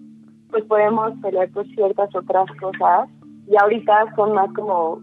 pues 0.50 0.64
podemos 0.64 1.12
pelear 1.20 1.50
por 1.50 1.66
ciertas 1.68 2.14
otras 2.14 2.46
cosas 2.61 3.08
y 3.46 3.56
ahorita 3.56 4.14
son 4.16 4.32
más 4.32 4.52
como 4.54 5.00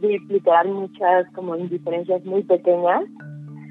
literal 0.00 0.68
muchas 0.68 1.26
como 1.34 1.56
indiferencias 1.56 2.24
muy 2.24 2.42
pequeñas 2.44 3.04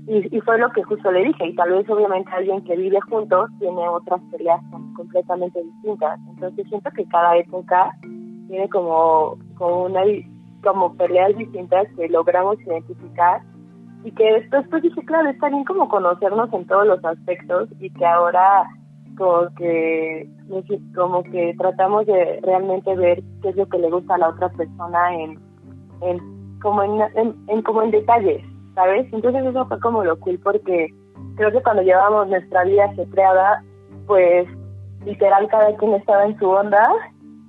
y, 0.07 0.39
fue 0.39 0.57
lo 0.57 0.71
que 0.71 0.83
justo 0.83 1.11
le 1.11 1.25
dije, 1.25 1.47
y 1.47 1.55
tal 1.55 1.69
vez 1.71 1.89
obviamente 1.89 2.31
alguien 2.31 2.63
que 2.63 2.77
vive 2.77 2.97
juntos 3.01 3.49
tiene 3.59 3.89
otras 3.89 4.21
peleas 4.31 4.61
completamente 4.95 5.61
distintas. 5.61 6.17
Entonces 6.29 6.65
siento 6.69 6.89
que 6.91 7.03
cada 7.09 7.35
época 7.35 7.91
tiene 8.47 8.69
como, 8.69 9.37
como 9.57 9.85
una 9.85 10.01
como 10.63 10.93
peleas 10.95 11.35
distintas 11.37 11.87
que 11.95 12.09
logramos 12.09 12.59
identificar 12.61 13.41
y 14.03 14.11
que 14.11 14.33
después 14.33 14.65
pues 14.69 14.83
dije, 14.83 15.05
claro, 15.05 15.29
está 15.29 15.49
bien 15.49 15.63
como 15.65 15.87
conocernos 15.87 16.51
en 16.53 16.65
todos 16.65 16.87
los 16.87 17.03
aspectos 17.03 17.69
y 17.79 17.89
que 17.91 18.05
ahora 18.05 18.65
como 19.17 19.47
que 19.55 20.29
como 20.95 21.23
que 21.23 21.55
tratamos 21.57 22.05
de 22.05 22.39
realmente 22.43 22.95
ver 22.95 23.23
qué 23.41 23.49
es 23.49 23.55
lo 23.55 23.65
que 23.67 23.79
le 23.79 23.89
gusta 23.89 24.15
a 24.15 24.19
la 24.19 24.29
otra 24.29 24.49
persona 24.49 25.15
en, 25.15 25.39
en 26.01 26.59
como 26.61 26.83
en, 26.83 27.01
en 27.47 27.61
como 27.61 27.81
en 27.83 27.91
detalles 27.91 28.43
¿sabes? 28.77 29.11
Entonces 29.11 29.43
eso 29.43 29.65
fue 29.65 29.79
como 29.79 30.03
lo 30.03 30.19
cool 30.19 30.39
porque 30.43 30.93
creo 31.35 31.51
que 31.51 31.63
cuando 31.63 31.81
llevamos 31.81 32.27
nuestra 32.27 32.63
vida 32.63 32.93
creada, 33.11 33.63
pues 34.05 34.47
literal 35.03 35.47
cada 35.47 35.75
quien 35.77 35.95
estaba 35.95 36.25
en 36.25 36.37
su 36.37 36.47
onda 36.47 36.87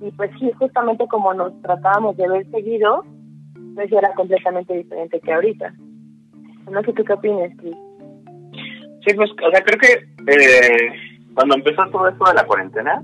y 0.01 0.11
pues 0.11 0.31
sí, 0.39 0.51
justamente 0.57 1.07
como 1.07 1.33
nos 1.33 1.59
tratábamos 1.61 2.15
de 2.17 2.27
ver 2.27 2.49
seguido, 2.51 3.03
pues 3.75 3.91
era 3.91 4.13
completamente 4.13 4.73
diferente 4.73 5.19
que 5.19 5.33
ahorita. 5.33 5.73
No 6.71 6.81
sé 6.83 6.93
tú 6.93 7.03
qué 7.03 7.13
opinas, 7.13 7.51
Chris. 7.57 7.75
Sí, 9.05 9.13
pues, 9.15 9.31
o 9.31 9.51
sea, 9.51 9.63
creo 9.63 9.79
que 9.79 10.31
eh, 10.31 10.91
cuando 11.33 11.55
empezó 11.55 11.83
todo 11.91 12.07
esto 12.07 12.25
de 12.25 12.33
la 12.33 12.45
cuarentena, 12.45 13.01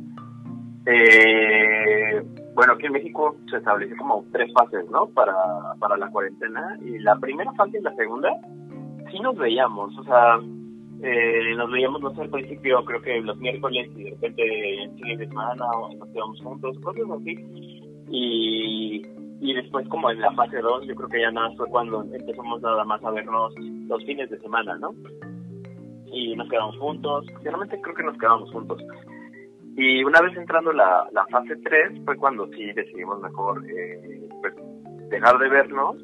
eh, 0.85 2.21
bueno, 2.53 2.73
aquí 2.73 2.85
en 2.85 2.93
México 2.93 3.35
se 3.49 3.57
estableció 3.57 3.95
como 3.97 4.23
tres 4.31 4.51
fases, 4.53 4.89
¿no? 4.89 5.07
Para, 5.07 5.33
para 5.79 5.97
la 5.97 6.09
cuarentena. 6.09 6.77
Y 6.81 6.99
la 6.99 7.15
primera 7.17 7.51
fase 7.53 7.79
y 7.79 7.81
la 7.81 7.95
segunda, 7.95 8.29
sí 9.11 9.19
nos 9.19 9.37
veíamos. 9.37 9.97
O 9.97 10.03
sea, 10.03 10.39
eh, 11.05 11.55
nos 11.55 11.71
veíamos, 11.71 12.01
no 12.01 12.15
sé, 12.15 12.21
al 12.21 12.29
principio, 12.29 12.83
creo 12.83 13.01
que 13.01 13.21
los 13.21 13.37
miércoles 13.37 13.87
y 13.95 14.05
de 14.05 14.09
repente 14.11 14.83
en 14.83 14.95
fin 14.95 15.17
de 15.19 15.27
semana 15.27 15.65
o 15.71 15.93
nos 15.93 16.09
quedamos 16.09 16.41
juntos, 16.41 16.79
cosas 16.79 17.05
así. 17.21 17.35
Y, 18.09 19.01
y 19.39 19.53
después, 19.53 19.87
como 19.89 20.09
en 20.09 20.19
la 20.19 20.31
fase 20.33 20.57
2, 20.57 20.87
yo 20.87 20.95
creo 20.95 21.09
que 21.09 21.21
ya 21.21 21.31
nada 21.31 21.51
fue 21.57 21.67
cuando 21.67 22.01
empezamos 22.01 22.61
nada 22.61 22.83
más 22.85 23.03
a 23.03 23.11
vernos 23.11 23.53
los 23.87 24.03
fines 24.03 24.29
de 24.31 24.39
semana, 24.39 24.77
¿no? 24.77 24.95
Y 26.07 26.35
nos 26.35 26.49
quedamos 26.49 26.77
juntos. 26.77 27.25
Finalmente 27.43 27.79
creo 27.81 27.95
que 27.95 28.03
nos 28.03 28.17
quedamos 28.17 28.51
juntos. 28.51 28.81
Y 29.77 30.03
una 30.03 30.21
vez 30.21 30.35
entrando 30.37 30.71
la, 30.71 31.07
la 31.11 31.25
fase 31.27 31.55
3 31.57 32.01
fue 32.05 32.15
cuando 32.17 32.47
sí 32.47 32.71
decidimos 32.71 33.21
mejor 33.21 33.63
eh, 33.69 34.27
pues, 34.41 34.53
dejar 35.09 35.37
de 35.37 35.49
vernos, 35.49 35.97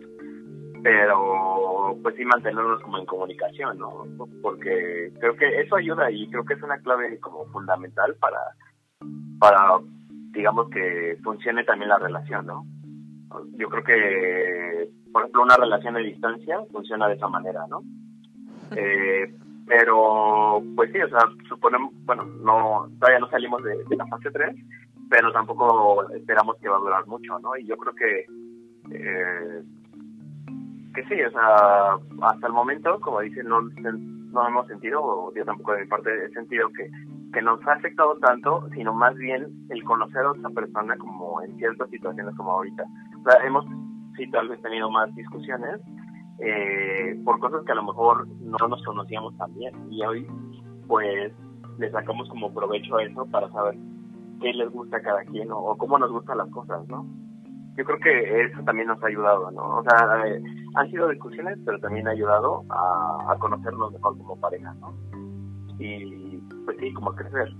pero 0.83 1.97
pues 2.01 2.15
sí 2.15 2.25
mantenernos 2.25 2.81
como 2.81 2.97
en 2.97 3.05
comunicación, 3.05 3.77
¿no? 3.77 4.05
Porque 4.41 5.11
creo 5.19 5.35
que 5.35 5.61
eso 5.61 5.75
ayuda 5.75 6.09
y 6.11 6.27
creo 6.29 6.43
que 6.43 6.55
es 6.55 6.63
una 6.63 6.77
clave 6.79 7.19
como 7.19 7.45
fundamental 7.47 8.15
para, 8.19 8.39
para 9.39 9.79
digamos 10.31 10.69
que 10.69 11.17
funcione 11.23 11.63
también 11.63 11.89
la 11.89 11.99
relación, 11.99 12.45
¿no? 12.45 12.65
Yo 13.57 13.69
creo 13.69 13.83
que, 13.83 14.89
por 15.11 15.21
ejemplo, 15.21 15.43
una 15.43 15.55
relación 15.55 15.95
a 15.95 15.99
distancia 15.99 16.59
funciona 16.71 17.07
de 17.07 17.15
esa 17.15 17.27
manera, 17.27 17.65
¿no? 17.69 17.81
Eh, 18.75 19.33
pero, 19.67 20.61
pues 20.75 20.91
sí, 20.91 20.99
o 20.99 21.09
sea, 21.09 21.19
suponemos, 21.47 21.93
bueno, 22.05 22.25
no 22.25 22.89
todavía 22.99 23.19
no 23.19 23.29
salimos 23.29 23.63
de, 23.63 23.77
la 23.95 24.05
fase 24.07 24.31
3, 24.31 24.55
pero 25.09 25.31
tampoco 25.31 26.09
esperamos 26.11 26.57
que 26.57 26.67
va 26.67 26.77
a 26.77 26.81
durar 26.81 27.07
mucho, 27.07 27.39
¿no? 27.39 27.55
Y 27.57 27.65
yo 27.65 27.77
creo 27.77 27.93
que, 27.95 28.25
eh, 28.91 29.63
que 30.93 31.03
sí, 31.05 31.21
o 31.21 31.31
sea, 31.31 31.97
hasta 32.21 32.47
el 32.47 32.53
momento, 32.53 32.99
como 32.99 33.21
dicen, 33.21 33.47
no, 33.47 33.61
no 33.61 34.47
hemos 34.47 34.67
sentido, 34.67 35.01
o 35.01 35.33
yo 35.33 35.45
tampoco 35.45 35.73
de 35.73 35.81
mi 35.81 35.87
parte 35.87 36.09
he 36.25 36.29
sentido 36.29 36.69
que, 36.69 36.89
que 37.33 37.41
nos 37.41 37.65
ha 37.67 37.73
afectado 37.73 38.17
tanto, 38.19 38.67
sino 38.73 38.93
más 38.93 39.15
bien 39.15 39.47
el 39.69 39.83
conocer 39.83 40.21
a 40.21 40.31
otra 40.31 40.49
persona 40.49 40.97
como 40.97 41.41
en 41.41 41.55
ciertas 41.57 41.89
situaciones 41.89 42.35
como 42.35 42.51
ahorita. 42.51 42.83
O 43.19 43.23
sea, 43.23 43.45
hemos 43.45 43.65
sí 44.17 44.29
tal 44.31 44.49
vez 44.49 44.61
tenido 44.61 44.89
más 44.89 45.13
discusiones, 45.15 45.79
eh, 46.39 47.19
por 47.23 47.39
cosas 47.39 47.63
que 47.65 47.71
a 47.71 47.75
lo 47.75 47.83
mejor 47.83 48.27
no 48.39 48.67
nos 48.67 48.83
conocíamos 48.83 49.37
tan 49.37 49.53
bien. 49.53 49.73
Y 49.91 50.03
hoy, 50.03 50.27
pues, 50.87 51.31
le 51.77 51.91
sacamos 51.91 52.27
como 52.29 52.53
provecho 52.53 52.97
a 52.97 53.03
eso 53.03 53.25
para 53.27 53.49
saber 53.51 53.75
qué 54.41 54.53
les 54.53 54.69
gusta 54.71 54.97
a 54.97 55.01
cada 55.01 55.23
quien 55.25 55.49
o, 55.51 55.75
cómo 55.77 55.97
nos 55.99 56.11
gustan 56.11 56.39
las 56.39 56.49
cosas, 56.49 56.87
¿no? 56.87 57.05
Yo 57.77 57.85
creo 57.85 57.99
que 57.99 58.41
eso 58.43 58.61
también 58.63 58.87
nos 58.87 59.01
ha 59.03 59.07
ayudado, 59.07 59.51
¿no? 59.51 59.77
O 59.77 59.83
sea, 59.83 60.27
eh, 60.27 60.41
han 60.75 60.89
sido 60.89 61.09
discusiones, 61.09 61.57
pero 61.65 61.79
también 61.79 62.07
ha 62.07 62.11
ayudado 62.11 62.63
a, 62.69 63.33
a 63.33 63.39
conocernos 63.39 63.91
mejor 63.91 64.17
como 64.17 64.39
pareja, 64.39 64.73
¿no? 64.75 64.93
Y 65.79 66.37
pues 66.65 66.77
sí, 66.79 66.93
como 66.93 67.11
a 67.11 67.15
crecer. 67.15 67.53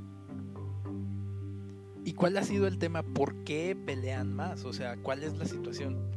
¿Y 2.03 2.13
cuál 2.13 2.37
ha 2.37 2.43
sido 2.43 2.67
el 2.67 2.79
tema? 2.79 3.03
¿Por 3.03 3.43
qué 3.43 3.75
pelean 3.75 4.35
más? 4.35 4.65
O 4.65 4.73
sea, 4.73 4.97
¿cuál 5.01 5.23
es 5.23 5.37
la 5.37 5.45
situación? 5.45 6.09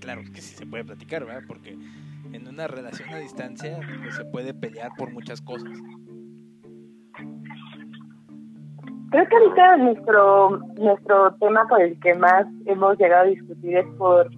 claro 0.00 0.20
que 0.34 0.42
sí 0.42 0.54
se 0.54 0.66
puede 0.66 0.84
platicar, 0.84 1.24
¿verdad? 1.24 1.44
Porque 1.48 1.78
en 2.32 2.46
una 2.46 2.66
relación 2.66 3.08
a 3.08 3.18
distancia 3.18 3.80
pues, 4.02 4.14
se 4.16 4.24
puede 4.26 4.52
pelear 4.52 4.90
por 4.98 5.10
muchas 5.12 5.40
cosas. 5.40 5.70
Creo 9.10 9.28
que 9.28 9.36
ahorita 9.36 9.76
nuestro 9.78 10.58
nuestro 10.76 11.34
tema 11.36 11.66
por 11.68 11.80
el 11.80 11.98
que 12.00 12.14
más 12.14 12.46
hemos 12.66 12.98
llegado 12.98 13.22
a 13.22 13.28
discutir 13.28 13.76
es 13.78 13.86
por 13.96 14.28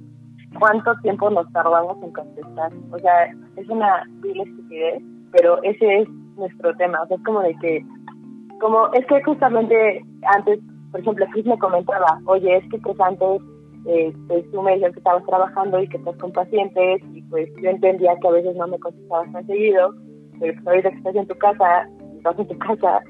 cuánto 0.58 0.94
tiempo 1.02 1.30
nos 1.30 1.50
tardamos 1.52 2.02
en 2.02 2.12
contestar. 2.12 2.72
O 2.92 2.98
sea, 2.98 3.26
es 3.56 3.68
una 3.68 4.04
vil 4.20 4.40
estupidez, 4.40 5.02
pero 5.32 5.62
ese 5.62 6.00
es 6.00 6.08
nuestro 6.36 6.74
tema. 6.76 7.02
O 7.02 7.06
sea, 7.06 7.16
es 7.16 7.24
como 7.24 7.40
de 7.40 7.54
que 7.56 7.84
como 8.60 8.92
es 8.94 9.04
que 9.06 9.22
justamente 9.22 10.02
antes, 10.34 10.58
por 10.90 11.00
ejemplo, 11.00 11.26
Chris 11.32 11.46
me 11.46 11.58
comentaba, 11.58 12.20
oye, 12.26 12.56
es 12.56 12.68
que 12.70 12.78
pues 12.78 12.98
antes 13.00 13.42
eh, 13.86 14.12
pues 14.28 14.50
tú 14.50 14.62
me 14.62 14.78
que 14.78 14.86
estabas 14.86 15.24
trabajando 15.26 15.80
y 15.80 15.88
que 15.88 15.98
estás 15.98 16.16
con 16.16 16.32
pacientes 16.32 17.02
y 17.14 17.22
pues 17.22 17.48
yo 17.62 17.70
entendía 17.70 18.16
que 18.20 18.28
a 18.28 18.32
veces 18.32 18.56
no 18.56 18.66
me 18.66 18.78
contestabas 18.78 19.30
tan 19.32 19.46
seguido, 19.46 19.94
pero 20.40 20.54
pues 20.54 20.66
ahorita 20.66 20.90
que 20.90 20.96
estás 20.96 21.14
en 21.14 21.26
tu 21.28 21.34
casa, 21.36 21.88
estás 22.16 22.38
en 22.38 22.48
tu 22.48 22.58
casa 22.58 23.00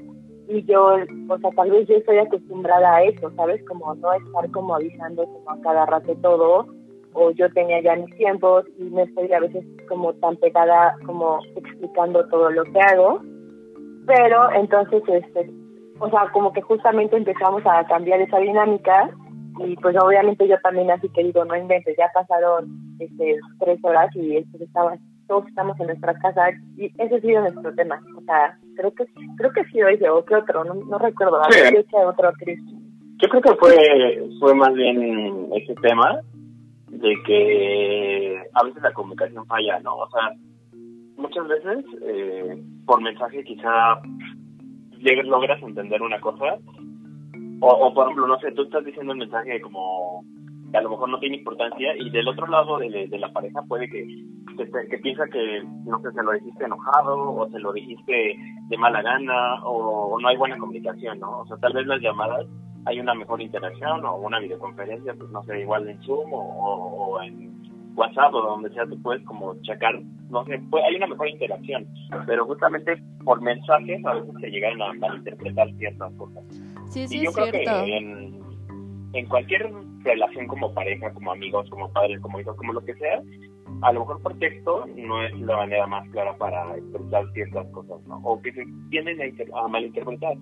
y 0.49 0.63
yo, 0.63 0.97
o 1.29 1.37
sea, 1.39 1.49
tal 1.51 1.71
vez 1.71 1.87
yo 1.87 1.95
estoy 1.95 2.19
acostumbrada 2.19 2.95
a 2.95 3.03
eso, 3.03 3.31
¿sabes? 3.35 3.63
Como 3.65 3.95
no 3.95 4.13
estar 4.13 4.51
como 4.51 4.75
avisando 4.75 5.25
como 5.25 5.51
a 5.51 5.61
cada 5.61 5.85
rato 5.85 6.15
todo, 6.21 6.67
o 7.19 7.31
yo 7.31 7.51
tenía 7.51 7.81
ya 7.81 7.95
mis 7.95 8.15
tiempos 8.15 8.65
y 8.77 8.83
me 8.83 9.03
estoy 9.03 9.31
a 9.33 9.39
veces 9.39 9.65
como 9.89 10.13
tan 10.13 10.35
pegada 10.37 10.95
como 11.05 11.39
explicando 11.55 12.27
todo 12.29 12.51
lo 12.51 12.63
que 12.65 12.79
hago, 12.79 13.21
pero 14.05 14.51
entonces, 14.51 15.01
este, 15.07 15.49
o 15.99 16.09
sea, 16.11 16.29
como 16.31 16.53
que 16.53 16.61
justamente 16.61 17.17
empezamos 17.17 17.63
a 17.65 17.83
cambiar 17.87 18.21
esa 18.21 18.37
dinámica 18.37 19.09
y 19.65 19.75
pues 19.77 19.95
obviamente 19.99 20.47
yo 20.47 20.59
también 20.61 20.91
así 20.91 21.09
que 21.09 21.23
digo, 21.23 21.43
no 21.43 21.55
inventes, 21.55 21.97
ya 21.97 22.11
pasaron 22.13 22.67
este, 22.99 23.37
tres 23.59 23.79
horas 23.81 24.15
y 24.15 24.37
esto 24.37 24.57
estaba 24.63 24.95
todos 25.27 25.47
estamos 25.47 25.77
en 25.79 25.87
nuestra 25.87 26.13
casa 26.19 26.51
y 26.77 26.85
ese 26.99 27.15
ha 27.15 27.19
sido 27.19 27.41
nuestro 27.41 27.73
tema. 27.73 28.01
O 28.15 28.21
sea, 28.21 28.57
creo 28.77 28.93
que 28.93 29.05
creo 29.37 29.51
que 29.51 29.65
sí 29.65 29.81
hoy 29.81 29.99
o 30.07 30.23
qué 30.23 30.35
otro, 30.35 30.63
no, 30.63 30.75
no 30.75 30.97
recuerdo. 30.99 31.41
Yo 31.73 32.07
otro, 32.07 32.31
Yo 33.17 33.29
creo 33.29 33.41
que 33.41 33.55
fue, 33.55 34.29
fue 34.39 34.55
más 34.55 34.73
bien 34.73 35.49
ese 35.53 35.73
tema 35.81 36.21
de 36.99 37.15
que 37.25 38.43
a 38.53 38.63
veces 38.63 38.81
la 38.81 38.93
comunicación 38.93 39.45
falla, 39.45 39.79
¿no? 39.79 39.95
O 39.95 40.09
sea, 40.09 40.31
muchas 41.17 41.47
veces 41.47 41.85
eh, 42.01 42.63
por 42.85 43.01
mensaje 43.01 43.43
quizá 43.43 44.01
logras 45.25 45.61
entender 45.61 46.01
una 46.01 46.19
cosa 46.19 46.57
o, 47.59 47.67
o 47.67 47.93
por 47.93 48.05
ejemplo, 48.05 48.27
no 48.27 48.39
sé, 48.39 48.51
tú 48.51 48.63
estás 48.63 48.85
diciendo 48.85 49.13
un 49.13 49.19
mensaje 49.19 49.61
como 49.61 50.23
que 50.71 50.77
a 50.77 50.81
lo 50.81 50.89
mejor 50.89 51.09
no 51.09 51.19
tiene 51.19 51.37
importancia 51.37 51.95
y 51.97 52.09
del 52.09 52.27
otro 52.27 52.47
lado 52.47 52.77
de, 52.77 53.07
de 53.07 53.19
la 53.19 53.31
pareja 53.31 53.61
puede 53.67 53.89
que, 53.89 54.05
que, 54.89 54.97
piensa 54.97 55.25
que, 55.31 55.63
no 55.85 55.99
sé, 56.01 56.11
se 56.11 56.23
lo 56.23 56.31
dijiste 56.33 56.65
enojado 56.65 57.35
o 57.35 57.49
se 57.49 57.59
lo 57.59 57.71
dijiste 57.73 58.35
de 58.67 58.77
mala 58.77 59.01
gana 59.01 59.63
o, 59.63 60.19
no 60.19 60.27
hay 60.27 60.37
buena 60.37 60.57
comunicación, 60.57 61.19
¿no? 61.19 61.39
O 61.39 61.47
sea, 61.47 61.57
tal 61.57 61.73
vez 61.73 61.87
las 61.87 62.01
llamadas 62.01 62.45
hay 62.87 62.99
una 63.01 63.13
mejor 63.13 63.41
interacción 63.41 64.05
o 64.05 64.15
una 64.15 64.39
videoconferencia, 64.39 65.13
pues 65.13 65.29
no 65.29 65.43
sé, 65.43 65.59
igual 65.59 65.89
en 65.89 66.01
Zoom 66.03 66.29
o, 66.31 67.21
en 67.21 67.57
WhatsApp 67.95 68.33
o 68.33 68.41
donde 68.41 68.69
sea, 68.69 68.85
tú 68.85 69.01
puedes 69.01 69.23
como 69.25 69.55
checar, 69.61 69.99
no 70.29 70.45
sé, 70.45 70.61
pues 70.69 70.83
hay 70.85 70.95
una 70.95 71.07
mejor 71.07 71.27
interacción, 71.27 71.85
pero 72.25 72.45
justamente 72.45 72.95
por 73.25 73.41
mensajes 73.41 74.05
a 74.05 74.13
veces 74.13 74.33
se 74.39 74.49
llegan 74.49 74.81
a 74.81 74.93
malinterpretar 74.93 75.69
ciertas 75.73 76.13
cosas. 76.13 76.43
Sí, 76.89 77.07
sí, 77.07 77.19
y 77.19 77.25
yo 77.25 77.31
creo 77.31 77.51
que 77.51 77.63
en, 77.63 78.39
en 79.13 79.25
cualquier 79.25 79.69
relación 80.03 80.47
como 80.47 80.73
pareja, 80.73 81.11
como 81.11 81.31
amigos, 81.31 81.69
como 81.69 81.91
padres, 81.91 82.21
como 82.21 82.39
hijos, 82.39 82.55
como 82.55 82.71
lo 82.71 82.85
que 82.85 82.93
sea, 82.93 83.21
a 83.81 83.91
lo 83.91 84.01
mejor 84.01 84.21
por 84.21 84.37
texto 84.39 84.85
no 84.95 85.23
es 85.23 85.37
la 85.41 85.57
manera 85.57 85.87
más 85.87 86.07
clara 86.09 86.37
para 86.37 86.77
expresar 86.77 87.25
ciertas 87.33 87.67
cosas, 87.71 88.01
¿no? 88.07 88.17
O 88.23 88.41
que 88.41 88.53
se 88.53 88.63
tienden 88.89 89.19
a, 89.21 89.59
a 89.59 89.67
malinterpretar. 89.67 90.37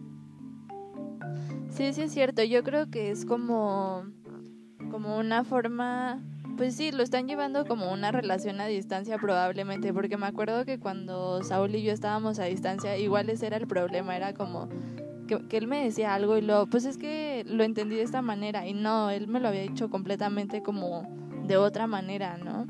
Sí, 1.76 1.92
sí 1.92 2.04
es 2.04 2.14
cierto. 2.14 2.42
Yo 2.42 2.64
creo 2.64 2.90
que 2.90 3.12
es 3.12 3.26
como, 3.26 4.06
como 4.92 5.18
una 5.18 5.44
forma, 5.44 6.24
pues 6.56 6.74
sí, 6.74 6.94
lo 6.94 7.04
están 7.04 7.28
llevando 7.28 7.66
como 7.66 7.92
una 7.92 8.14
relación 8.14 8.62
a 8.62 8.66
distancia 8.66 9.18
probablemente, 9.18 9.92
porque 9.94 10.16
me 10.16 10.26
acuerdo 10.26 10.64
que 10.64 10.80
cuando 10.80 11.44
Saúl 11.44 11.76
y 11.76 11.84
yo 11.84 11.92
estábamos 11.92 12.40
a 12.40 12.46
distancia, 12.46 12.98
igual 12.98 13.30
ese 13.30 13.48
era 13.48 13.58
el 13.58 13.68
problema, 13.68 14.16
era 14.16 14.34
como 14.34 14.70
que, 15.28 15.58
él 15.58 15.68
me 15.68 15.84
decía 15.84 16.14
algo 16.14 16.38
y 16.38 16.42
luego, 16.42 16.66
pues 16.68 16.86
es 16.86 16.98
que 16.98 17.44
lo 17.46 17.66
entendí 17.66 17.98
de 17.98 18.04
esta 18.04 18.22
manera 18.22 18.66
y 18.66 18.74
no, 18.74 19.10
él 19.10 19.28
me 19.28 19.42
lo 19.42 19.50
había 19.50 19.64
dicho 19.64 19.90
completamente 19.90 20.64
como 20.64 21.04
de 21.46 21.58
otra 21.58 21.88
manera, 21.88 22.38
¿no? 22.38 22.68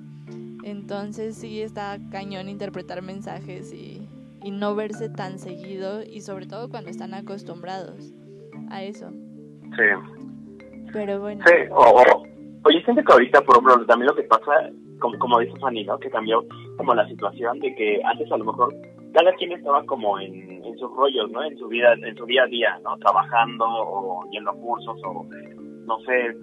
Entonces 0.63 1.35
sí 1.35 1.61
está 1.61 1.99
cañón 2.09 2.49
interpretar 2.49 3.03
mensajes 3.03 3.71
y 3.71 4.09
no 4.49 4.73
verse 4.73 5.09
tan 5.09 5.37
seguido 5.37 6.01
y 6.01 6.21
sobre 6.21 6.47
todo 6.47 6.69
cuando 6.69 6.89
están 6.89 7.13
acostumbrados 7.13 8.15
a 8.69 8.83
eso. 8.83 9.09
Sí. 9.75 10.91
Pero 10.93 11.19
bueno. 11.19 11.43
Sí, 11.45 11.53
o, 11.71 12.03
oye, 12.63 12.83
siento 12.83 13.03
que 13.03 13.13
ahorita, 13.13 13.41
por 13.41 13.57
ejemplo, 13.57 13.85
también 13.85 14.07
lo 14.07 14.15
que 14.15 14.23
pasa, 14.23 14.51
como, 14.99 15.17
como 15.19 15.39
dice 15.39 15.59
Fanny, 15.59 15.83
¿no? 15.83 15.99
Que 15.99 16.09
cambió 16.09 16.43
como 16.77 16.93
la 16.93 17.07
situación 17.07 17.59
de 17.59 17.73
que 17.75 18.01
antes 18.03 18.31
a 18.31 18.37
lo 18.37 18.45
mejor 18.45 18.73
cada 19.13 19.33
quien 19.33 19.53
estaba 19.53 19.83
como 19.85 20.19
en, 20.19 20.63
sus 20.77 20.91
rollos, 20.93 21.31
¿no? 21.31 21.41
En 21.43 21.57
su 21.57 21.67
vida, 21.69 21.93
en 21.93 22.15
su 22.17 22.25
día 22.25 22.43
a 22.43 22.47
día, 22.47 22.79
¿no? 22.83 22.97
Trabajando 22.97 23.65
o 23.65 24.29
yendo 24.29 24.51
a 24.51 24.55
cursos 24.55 24.99
o, 25.05 25.25
no 25.85 25.99
sé, 26.01 26.35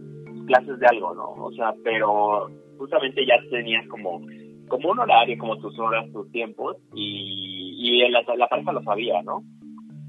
clases 0.47 0.79
de 0.79 0.87
algo, 0.87 1.15
¿no? 1.15 1.33
O 1.45 1.53
sea, 1.53 1.75
pero 1.85 2.49
justamente 2.79 3.27
ya 3.27 3.35
tenías 3.51 3.87
como, 3.89 4.23
como 4.69 4.91
un 4.91 4.99
horario, 5.01 5.37
como 5.39 5.59
tus 5.59 5.79
horas, 5.79 6.11
tus 6.13 6.31
tiempos 6.33 6.79
y, 6.95 7.77
y 7.79 8.09
la, 8.11 8.23
la 8.37 8.49
pareja 8.49 8.73
lo 8.73 8.83
sabía, 8.83 9.23
¿no? 9.23 9.43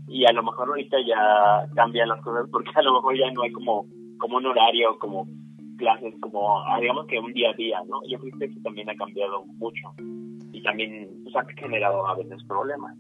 Y 0.08 0.26
a 0.26 0.32
lo 0.34 0.44
mejor 0.44 0.70
ahorita 0.70 0.98
ya 1.08 1.68
cambian 1.76 2.10
las 2.10 2.22
cosas 2.22 2.48
porque 2.52 2.72
a 2.76 2.82
lo 2.82 2.94
mejor 2.94 3.18
ya 3.18 3.32
no 3.32 3.44
hay 3.44 3.52
como, 3.52 3.86
como 4.20 4.38
un 4.38 4.46
horario, 4.46 4.98
como 5.00 5.28
clases, 5.78 6.14
como 6.20 6.64
digamos 6.80 7.08
que 7.08 7.20
un 7.20 7.34
día 7.34 7.50
a 7.50 7.54
día, 7.54 7.80
¿no? 7.88 8.02
Yo 8.08 8.20
creo 8.20 8.38
que 8.38 8.46
eso 8.46 8.60
también 8.64 8.90
ha 8.90 8.96
cambiado 8.96 9.46
mucho 9.46 9.82
y 10.52 10.62
también 10.62 11.10
pues, 11.24 11.36
ha 11.36 11.46
generado 11.60 12.06
a 12.08 12.16
veces 12.16 12.44
problemas. 12.46 12.96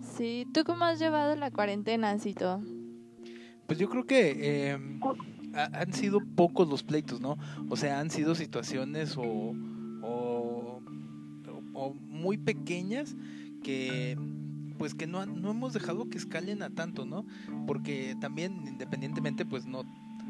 Sí, 0.00 0.46
¿tú 0.52 0.64
cómo 0.64 0.84
has 0.84 0.98
llevado 0.98 1.36
la 1.36 1.50
cuarentena, 1.50 2.18
Cito? 2.18 2.60
Pues 3.66 3.78
yo 3.78 3.88
creo 3.88 4.04
que 4.04 4.70
eh, 4.72 4.78
han 5.54 5.92
sido 5.92 6.20
pocos 6.36 6.68
los 6.68 6.82
pleitos, 6.82 7.20
¿no? 7.20 7.36
O 7.68 7.76
sea, 7.76 8.00
han 8.00 8.10
sido 8.10 8.34
situaciones 8.34 9.16
o, 9.18 9.22
o, 10.02 10.80
o 11.74 11.94
muy 12.08 12.38
pequeñas 12.38 13.16
que 13.62 14.16
pues 14.78 14.94
que 14.94 15.06
no, 15.06 15.24
no 15.26 15.50
hemos 15.50 15.72
dejado 15.72 16.08
que 16.08 16.18
escalen 16.18 16.62
a 16.62 16.70
tanto, 16.70 17.04
¿no? 17.04 17.24
Porque 17.66 18.16
también 18.20 18.66
independientemente 18.66 19.44
pues 19.44 19.66
no, 19.66 19.84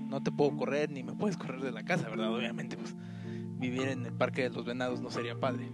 no 0.09 0.23
te 0.23 0.31
puedo 0.31 0.57
correr 0.57 0.91
ni 0.91 1.03
me 1.03 1.13
puedes 1.13 1.37
correr 1.37 1.61
de 1.61 1.73
la 1.73 1.85
casa, 1.85 2.09
¿verdad? 2.09 2.35
Obviamente 2.35 2.77
pues 2.77 2.95
vivir 3.59 3.89
en 3.89 4.07
el 4.07 4.13
Parque 4.13 4.43
de 4.43 4.51
los 4.51 4.65
Venados 4.65 5.01
no 5.01 5.11
sería 5.11 5.39
padre. 5.39 5.69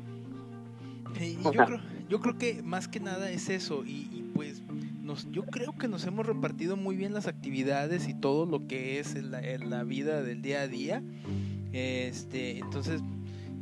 Y 1.21 1.37
yo 1.43 1.53
creo, 1.53 1.81
yo 2.09 2.21
creo 2.21 2.39
que 2.39 2.63
más 2.63 2.89
que 2.89 3.01
nada 3.01 3.31
es 3.31 3.49
eso 3.49 3.85
y, 3.85 4.31
pues 4.35 4.63
nos, 5.03 5.31
yo 5.31 5.45
creo 5.45 5.77
que 5.77 5.89
nos 5.89 6.07
hemos 6.07 6.27
repartido 6.27 6.77
muy 6.77 6.97
bien 6.97 7.13
las 7.13 7.27
actividades 7.27 8.09
y 8.09 8.15
todo 8.15 8.47
lo 8.47 8.67
que 8.67 8.99
es 8.99 9.23
la, 9.23 9.43
la 9.59 9.85
vida 9.85 10.23
del 10.23 10.41
día 10.41 10.63
a 10.63 10.69
día. 10.69 11.03
Este, 11.73 12.59
entonces, 12.59 13.03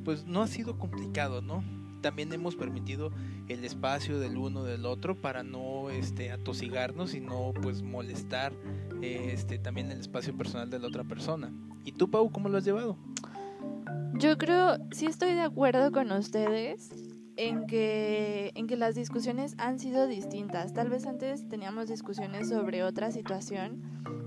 pues 0.04 0.26
no 0.26 0.42
ha 0.42 0.46
sido 0.46 0.78
complicado, 0.78 1.42
¿no? 1.42 1.64
También 2.00 2.32
hemos 2.32 2.56
permitido 2.56 3.10
el 3.48 3.64
espacio 3.64 4.18
del 4.18 4.36
uno 4.36 4.64
del 4.64 4.86
otro 4.86 5.14
para 5.14 5.42
no 5.42 5.90
este 5.90 6.32
atosigarnos 6.32 7.14
y 7.14 7.20
no 7.20 7.52
pues 7.60 7.82
molestar 7.82 8.52
este 9.02 9.58
también 9.58 9.90
el 9.90 10.00
espacio 10.00 10.36
personal 10.36 10.70
de 10.70 10.78
la 10.78 10.88
otra 10.88 11.04
persona. 11.04 11.52
¿Y 11.84 11.92
tú, 11.92 12.10
Pau, 12.10 12.30
cómo 12.30 12.48
lo 12.48 12.58
has 12.58 12.64
llevado? 12.64 12.96
Yo 14.14 14.36
creo, 14.36 14.76
sí 14.90 15.06
estoy 15.06 15.32
de 15.32 15.40
acuerdo 15.40 15.92
con 15.92 16.12
ustedes 16.12 16.90
en 17.36 17.66
que, 17.66 18.52
en 18.54 18.66
que 18.66 18.76
las 18.76 18.94
discusiones 18.94 19.54
han 19.56 19.78
sido 19.78 20.06
distintas. 20.06 20.74
Tal 20.74 20.90
vez 20.90 21.06
antes 21.06 21.48
teníamos 21.48 21.88
discusiones 21.88 22.48
sobre 22.50 22.82
otra 22.82 23.12
situación 23.12 23.82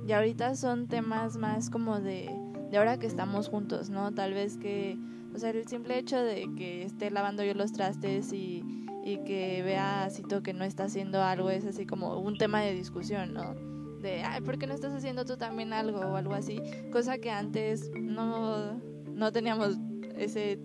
y 0.08 0.14
ahorita 0.14 0.56
son 0.56 0.88
temas 0.88 1.38
más 1.38 1.70
como 1.70 2.00
de, 2.00 2.36
de 2.72 2.78
ahora 2.78 2.98
que 2.98 3.06
estamos 3.06 3.50
juntos, 3.50 3.92
¿no? 3.92 4.12
Tal 4.14 4.34
vez 4.34 4.58
que, 4.58 4.98
o 5.34 5.40
sea, 5.40 5.50
el 5.50 5.68
simple 5.68 5.98
hecho 5.98 6.22
de 6.22 6.50
que 6.56 6.84
esté 6.84 7.12
lavando 7.12 7.44
yo 7.44 7.54
los 7.54 7.74
trastes 7.74 8.32
y, 8.34 8.64
y 9.04 9.18
que 9.26 9.62
vea 9.64 10.06
a 10.06 10.10
Cito 10.10 10.44
que 10.44 10.54
no 10.54 10.64
está 10.64 10.86
haciendo 10.86 11.22
algo 11.22 11.50
es 11.50 11.66
así 11.66 11.86
como 11.86 12.20
un 12.20 12.38
tema 12.38 12.62
de 12.62 12.74
discusión, 12.74 13.34
¿no? 13.34 13.54
De, 14.02 14.22
ay, 14.24 14.42
¿por 14.42 14.58
qué 14.58 14.68
no 14.68 14.74
estás 14.74 14.94
haciendo 14.94 15.26
tú 15.26 15.38
también 15.38 15.74
algo 15.74 16.00
o 16.00 16.16
algo 16.16 16.34
así? 16.34 16.62
Cosa 16.92 17.18
que 17.18 17.32
antes 17.32 17.90
no, 17.96 18.80
no 19.06 19.32
teníamos 19.32 19.78
ese, 20.18 20.60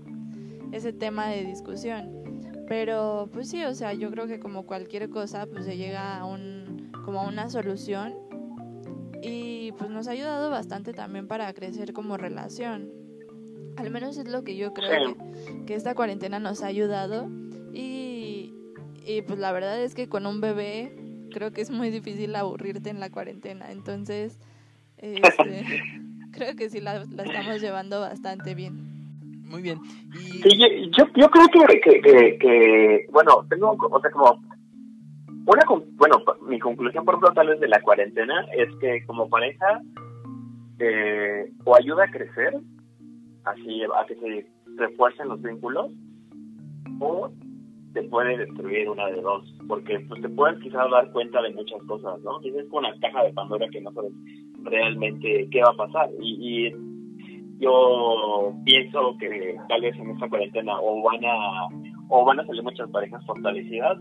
ese 0.72 0.92
tema 0.92 1.28
de 1.28 1.44
discusión. 1.44 2.18
Pero 2.68 3.30
pues 3.32 3.48
sí, 3.48 3.64
o 3.64 3.74
sea, 3.74 3.94
yo 3.94 4.10
creo 4.10 4.26
que 4.26 4.40
como 4.40 4.66
cualquier 4.66 5.08
cosa, 5.08 5.46
pues 5.46 5.64
se 5.64 5.76
llega 5.76 6.18
a 6.18 6.24
un, 6.26 6.90
como 7.04 7.20
a 7.20 7.28
una 7.28 7.48
solución 7.48 8.14
y 9.22 9.72
pues 9.72 9.90
nos 9.90 10.06
ha 10.08 10.12
ayudado 10.12 10.50
bastante 10.50 10.92
también 10.92 11.26
para 11.26 11.52
crecer 11.54 11.92
como 11.92 12.16
relación. 12.16 13.07
Al 13.78 13.90
menos 13.90 14.18
es 14.18 14.28
lo 14.28 14.42
que 14.42 14.56
yo 14.56 14.74
creo 14.74 15.16
que, 15.66 15.74
esta 15.74 15.94
cuarentena 15.94 16.40
nos 16.40 16.62
ha 16.62 16.66
ayudado 16.66 17.28
y, 17.72 18.52
y 19.06 19.22
pues 19.22 19.38
la 19.38 19.52
verdad 19.52 19.80
es 19.80 19.94
que 19.94 20.08
con 20.08 20.26
un 20.26 20.40
bebé 20.40 20.92
creo 21.32 21.52
que 21.52 21.60
es 21.60 21.70
muy 21.70 21.90
difícil 21.90 22.34
aburrirte 22.34 22.90
en 22.90 22.98
la 22.98 23.10
cuarentena. 23.10 23.70
Entonces, 23.70 24.40
este, 24.96 25.82
creo 26.32 26.56
que 26.56 26.68
sí 26.70 26.80
la, 26.80 27.04
la 27.04 27.22
estamos 27.22 27.60
llevando 27.60 28.00
bastante 28.00 28.54
bien. 28.54 28.88
Muy 29.44 29.62
bien. 29.62 29.78
Y... 30.44 30.90
yo, 30.96 31.04
yo 31.14 31.30
creo 31.30 31.46
que, 31.48 31.80
que, 31.80 32.38
que, 32.38 33.06
bueno, 33.10 33.46
tengo, 33.48 33.76
o 33.78 34.00
sea, 34.00 34.10
como 34.10 34.42
una, 35.46 35.62
bueno, 35.92 36.22
mi 36.42 36.58
conclusión 36.58 37.04
por 37.04 37.14
ejemplo, 37.14 37.32
tal 37.32 37.48
vez 37.48 37.60
de 37.60 37.68
la 37.68 37.80
cuarentena 37.80 38.46
es 38.54 38.68
que 38.80 39.04
como 39.06 39.30
pareja 39.30 39.80
eh, 40.78 41.50
o 41.64 41.74
ayuda 41.74 42.04
a 42.04 42.10
crecer, 42.10 42.60
así 43.50 43.82
a 43.82 44.06
que 44.06 44.16
se 44.16 44.46
refuercen 44.76 45.28
los 45.28 45.42
vínculos, 45.42 45.92
o 47.00 47.30
te 47.92 48.02
puede 48.04 48.36
destruir 48.36 48.88
una 48.88 49.06
de 49.06 49.20
dos, 49.20 49.44
porque 49.66 50.00
pues 50.08 50.20
te 50.20 50.28
puedes 50.28 50.60
quizás 50.60 50.90
dar 50.90 51.10
cuenta 51.12 51.40
de 51.42 51.54
muchas 51.54 51.82
cosas, 51.84 52.20
¿no? 52.22 52.38
Tienes 52.40 52.66
como 52.68 52.80
una 52.80 52.98
caja 53.00 53.24
de 53.24 53.32
Pandora 53.32 53.66
que 53.70 53.80
no 53.80 53.92
sabes 53.92 54.12
realmente 54.62 55.48
qué 55.50 55.62
va 55.62 55.70
a 55.70 55.86
pasar. 55.86 56.10
Y, 56.20 56.68
y 56.68 56.72
yo 57.58 58.52
pienso 58.64 59.16
que 59.18 59.56
tal 59.68 59.80
vez 59.80 59.96
en 59.96 60.10
esta 60.10 60.28
cuarentena 60.28 60.78
o 60.80 61.02
van 61.02 61.24
a 61.24 61.66
o 62.08 62.24
van 62.24 62.40
a 62.40 62.46
salir 62.46 62.62
muchas 62.62 62.90
parejas 62.90 63.24
fortalecidas 63.26 63.98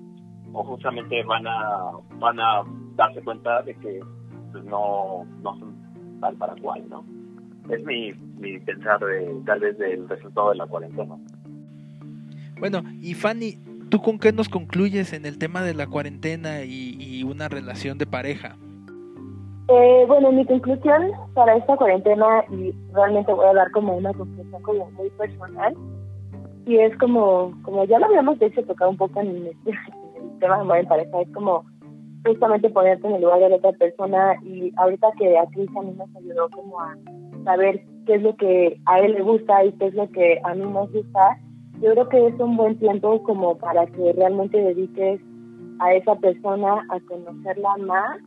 o 0.54 0.64
justamente 0.64 1.24
van 1.24 1.48
a 1.48 1.92
van 2.20 2.40
a 2.40 2.64
darse 2.96 3.22
cuenta 3.24 3.62
de 3.64 3.76
que 3.76 4.00
pues, 4.52 4.64
no 4.66 5.26
no 5.42 5.58
son 5.60 6.20
tal 6.22 6.36
para 6.38 6.56
cual 6.62 6.88
no 6.90 7.04
es 7.70 7.84
mi, 7.86 8.14
mi 8.40 8.60
pensar 8.60 9.00
de, 9.00 9.42
tal 9.46 9.60
vez 9.60 9.78
del 9.78 10.08
resultado 10.08 10.52
de 10.52 10.56
la 10.58 10.68
cuarentena. 10.68 11.16
Bueno 12.60 12.84
y 13.02 13.14
Fanny 13.14 13.60
tú 13.90 14.02
con 14.02 14.20
qué 14.20 14.32
nos 14.34 14.50
concluyes 14.50 15.14
en 15.14 15.26
el 15.26 15.38
tema 15.38 15.62
de 15.62 15.74
la 15.74 15.88
cuarentena 15.88 16.64
y, 16.64 16.98
y 17.00 17.24
una 17.24 17.48
relación 17.48 17.98
de 17.98 18.06
pareja 18.06 18.58
eh, 19.70 20.06
bueno, 20.08 20.32
mi 20.32 20.46
conclusión 20.46 21.12
para 21.34 21.58
esta 21.58 21.76
cuarentena, 21.76 22.46
y 22.50 22.74
realmente 22.94 23.34
voy 23.34 23.48
a 23.48 23.54
dar 23.54 23.70
como 23.72 23.98
una 23.98 24.14
conclusión 24.14 24.62
como 24.62 24.90
muy 24.92 25.10
personal, 25.10 25.76
y 26.66 26.78
es 26.78 26.98
como, 26.98 27.52
como 27.64 27.84
ya 27.84 28.00
lo 28.00 28.06
habíamos 28.06 28.40
de 28.40 28.46
hecho 28.46 28.64
tocado 28.64 28.92
un 28.92 28.98
poco 28.98 29.20
en 29.22 29.48
el, 29.48 29.54
tema 30.40 30.56
de 30.56 30.62
amor 30.62 30.78
en 30.78 30.88
pareja, 30.88 31.22
es 31.22 31.30
como 31.34 31.66
justamente 32.26 32.70
ponerte 32.70 33.08
en 33.08 33.16
el 33.16 33.22
lugar 33.22 33.40
de 33.40 33.50
la 33.50 33.56
otra 33.58 33.74
persona 33.74 34.36
y 34.44 34.72
ahorita 34.78 35.08
que 35.18 35.38
a 35.38 35.46
Cris 35.48 35.70
a 35.78 35.82
mí 35.82 35.94
nos 35.98 36.16
ayudó 36.16 36.50
como 36.50 36.80
a 36.80 36.96
saber 37.48 37.82
qué 38.06 38.16
es 38.16 38.22
lo 38.22 38.36
que 38.36 38.78
a 38.86 39.00
él 39.00 39.14
le 39.14 39.22
gusta 39.22 39.64
y 39.64 39.72
qué 39.74 39.88
es 39.88 39.94
lo 39.94 40.10
que 40.10 40.40
a 40.44 40.54
mí 40.54 40.66
nos 40.66 40.92
gusta, 40.92 41.40
yo 41.82 41.92
creo 41.92 42.10
que 42.10 42.28
es 42.28 42.40
un 42.40 42.58
buen 42.58 42.78
tiempo 42.78 43.24
como 43.24 43.58
para 43.58 43.86
que 43.86 44.14
realmente 44.14 44.58
dediques 44.58 45.22
a 45.80 45.94
esa 45.94 46.16
persona 46.16 46.86
a 46.90 47.00
conocerla 47.08 47.78
más 47.78 48.20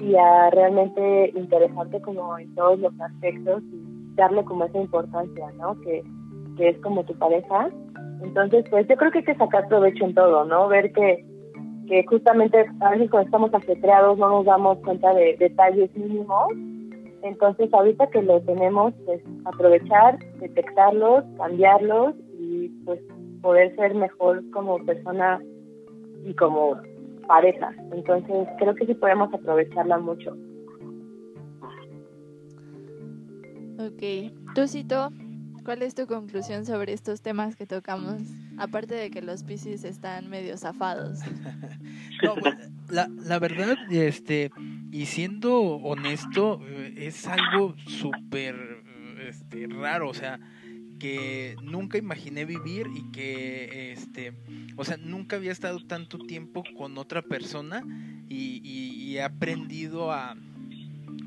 y 0.00 0.14
a 0.14 0.50
realmente 0.50 1.32
interesarte 1.34 2.00
como 2.00 2.38
en 2.38 2.54
todos 2.54 2.78
los 2.78 2.98
aspectos 2.98 3.62
y 3.72 4.14
darle 4.14 4.42
como 4.44 4.64
esa 4.64 4.78
importancia, 4.78 5.50
¿no? 5.58 5.78
Que, 5.82 6.02
que 6.56 6.68
es 6.70 6.78
como 6.78 7.04
tu 7.04 7.14
pareja. 7.18 7.68
Entonces, 8.22 8.64
pues 8.70 8.88
yo 8.88 8.96
creo 8.96 9.10
que 9.10 9.18
hay 9.18 9.24
que 9.24 9.36
sacar 9.36 9.68
provecho 9.68 10.04
en 10.04 10.14
todo, 10.14 10.46
¿no? 10.46 10.68
Ver 10.68 10.92
que, 10.92 11.24
que 11.88 12.06
justamente 12.06 12.64
a 12.80 12.90
veces 12.90 13.10
cuando 13.10 13.26
estamos 13.26 13.52
ajetreados 13.52 14.16
no 14.16 14.30
nos 14.30 14.46
damos 14.46 14.78
cuenta 14.78 15.12
de 15.12 15.36
detalles 15.38 15.94
mínimos. 15.94 16.52
Entonces, 17.26 17.72
ahorita 17.72 18.08
que 18.08 18.22
lo 18.22 18.40
tenemos, 18.42 18.94
pues 19.04 19.20
aprovechar, 19.44 20.18
detectarlos, 20.40 21.24
cambiarlos 21.36 22.14
y 22.38 22.68
pues 22.84 23.00
poder 23.42 23.74
ser 23.76 23.94
mejor 23.94 24.48
como 24.50 24.78
persona 24.84 25.40
y 26.24 26.34
como 26.34 26.80
pareja. 27.26 27.74
Entonces 27.92 28.48
creo 28.58 28.74
que 28.74 28.86
sí 28.86 28.94
podemos 28.94 29.32
aprovecharla 29.32 29.98
mucho. 29.98 30.36
Ok, 33.78 34.32
tú 34.54 34.66
Cito, 34.66 35.10
¿cuál 35.64 35.82
es 35.82 35.94
tu 35.94 36.06
conclusión 36.06 36.64
sobre 36.64 36.92
estos 36.92 37.20
temas 37.20 37.56
que 37.56 37.66
tocamos? 37.66 38.22
Aparte 38.58 38.94
de 38.94 39.10
que 39.10 39.20
los 39.20 39.42
Pisces 39.42 39.84
están 39.84 40.30
medio 40.30 40.56
zafados. 40.56 41.20
la, 42.88 43.08
la 43.08 43.38
verdad, 43.38 43.76
este, 43.90 44.50
y 44.90 45.06
siendo 45.06 45.54
honesto, 45.60 46.60
eh, 46.66 46.94
es 46.96 47.26
algo 47.26 47.74
súper 47.86 48.82
este, 49.28 49.66
raro, 49.66 50.08
o 50.08 50.14
sea, 50.14 50.40
que 50.98 51.56
nunca 51.62 51.98
imaginé 51.98 52.44
vivir 52.44 52.86
y 52.94 53.10
que, 53.12 53.92
este, 53.92 54.32
o 54.76 54.84
sea, 54.84 54.96
nunca 54.96 55.36
había 55.36 55.52
estado 55.52 55.84
tanto 55.86 56.18
tiempo 56.18 56.64
con 56.76 56.96
otra 56.98 57.22
persona 57.22 57.82
y, 58.28 59.14
he 59.16 59.22
aprendido 59.22 60.12
a, 60.12 60.36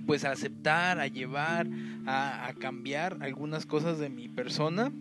pues, 0.06 0.24
a 0.24 0.32
aceptar, 0.32 1.00
a 1.00 1.08
llevar, 1.08 1.68
a, 2.06 2.48
a 2.48 2.54
cambiar 2.54 3.18
algunas 3.22 3.66
cosas 3.66 3.98
de 3.98 4.10
mi 4.10 4.30
persona 4.30 4.92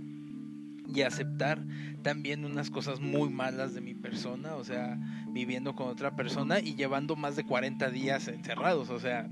y 0.95 1.03
aceptar 1.03 1.63
también 2.03 2.45
unas 2.45 2.71
cosas 2.71 3.01
muy 3.01 3.29
malas 3.29 3.75
de 3.75 3.83
mi 3.83 3.95
persona, 3.95 4.55
o 4.55 4.65
sea, 4.65 4.99
viviendo 5.39 5.77
con 5.77 5.87
otra 5.87 6.17
persona 6.17 6.59
y 6.59 6.75
llevando 6.75 7.15
más 7.15 7.37
de 7.37 7.45
40 7.45 7.91
días 7.91 8.27
encerrados, 8.27 8.91
o 8.91 8.99
sea, 8.99 9.29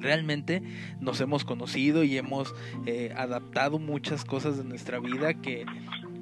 realmente 0.00 0.60
nos 0.98 1.20
hemos 1.20 1.44
conocido 1.44 2.02
y 2.02 2.18
hemos 2.18 2.52
eh, 2.84 3.14
adaptado 3.16 3.78
muchas 3.78 4.24
cosas 4.24 4.58
de 4.58 4.64
nuestra 4.64 4.98
vida 4.98 5.34
que 5.34 5.66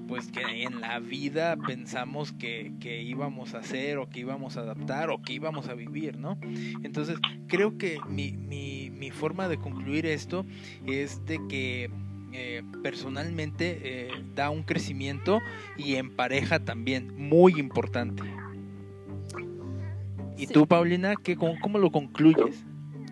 pues 0.09 0.31
que 0.31 0.64
en 0.64 0.83
la 0.83 0.98
vida 0.98 1.57
pensamos 1.57 2.33
que, 2.33 2.74
que, 2.81 3.00
íbamos 3.00 3.55
a 3.55 3.61
hacer 3.61 3.96
o 3.96 4.11
que 4.11 4.20
íbamos 4.20 4.59
a 4.59 4.61
adaptar 4.61 5.09
o 5.09 5.22
que 5.22 5.33
íbamos 5.33 5.70
a 5.70 5.74
vivir, 5.74 6.18
¿no? 6.18 6.38
Entonces 6.83 7.16
creo 7.48 7.78
que 7.78 7.98
mi, 8.11 8.33
mi, 8.33 8.90
mi 8.90 9.11
forma 9.11 9.48
de 9.48 9.57
concluir 9.57 10.05
esto 10.05 10.44
es 10.85 11.24
de 11.24 11.40
que 11.48 11.90
eh, 12.35 12.62
personalmente 12.83 13.78
eh, 13.83 14.09
da 14.35 14.48
un 14.48 14.62
crecimiento 14.62 15.40
y 15.76 15.96
en 15.96 16.16
pareja 16.16 16.64
también 16.64 17.14
muy 17.16 17.59
importante. 17.59 18.22
¿Y 20.37 20.47
tú, 20.47 20.66
Paulina, 20.66 21.14
qué, 21.16 21.37
cómo, 21.37 21.55
cómo 21.61 21.79
lo 21.79 21.90
concluyes? 21.90 22.64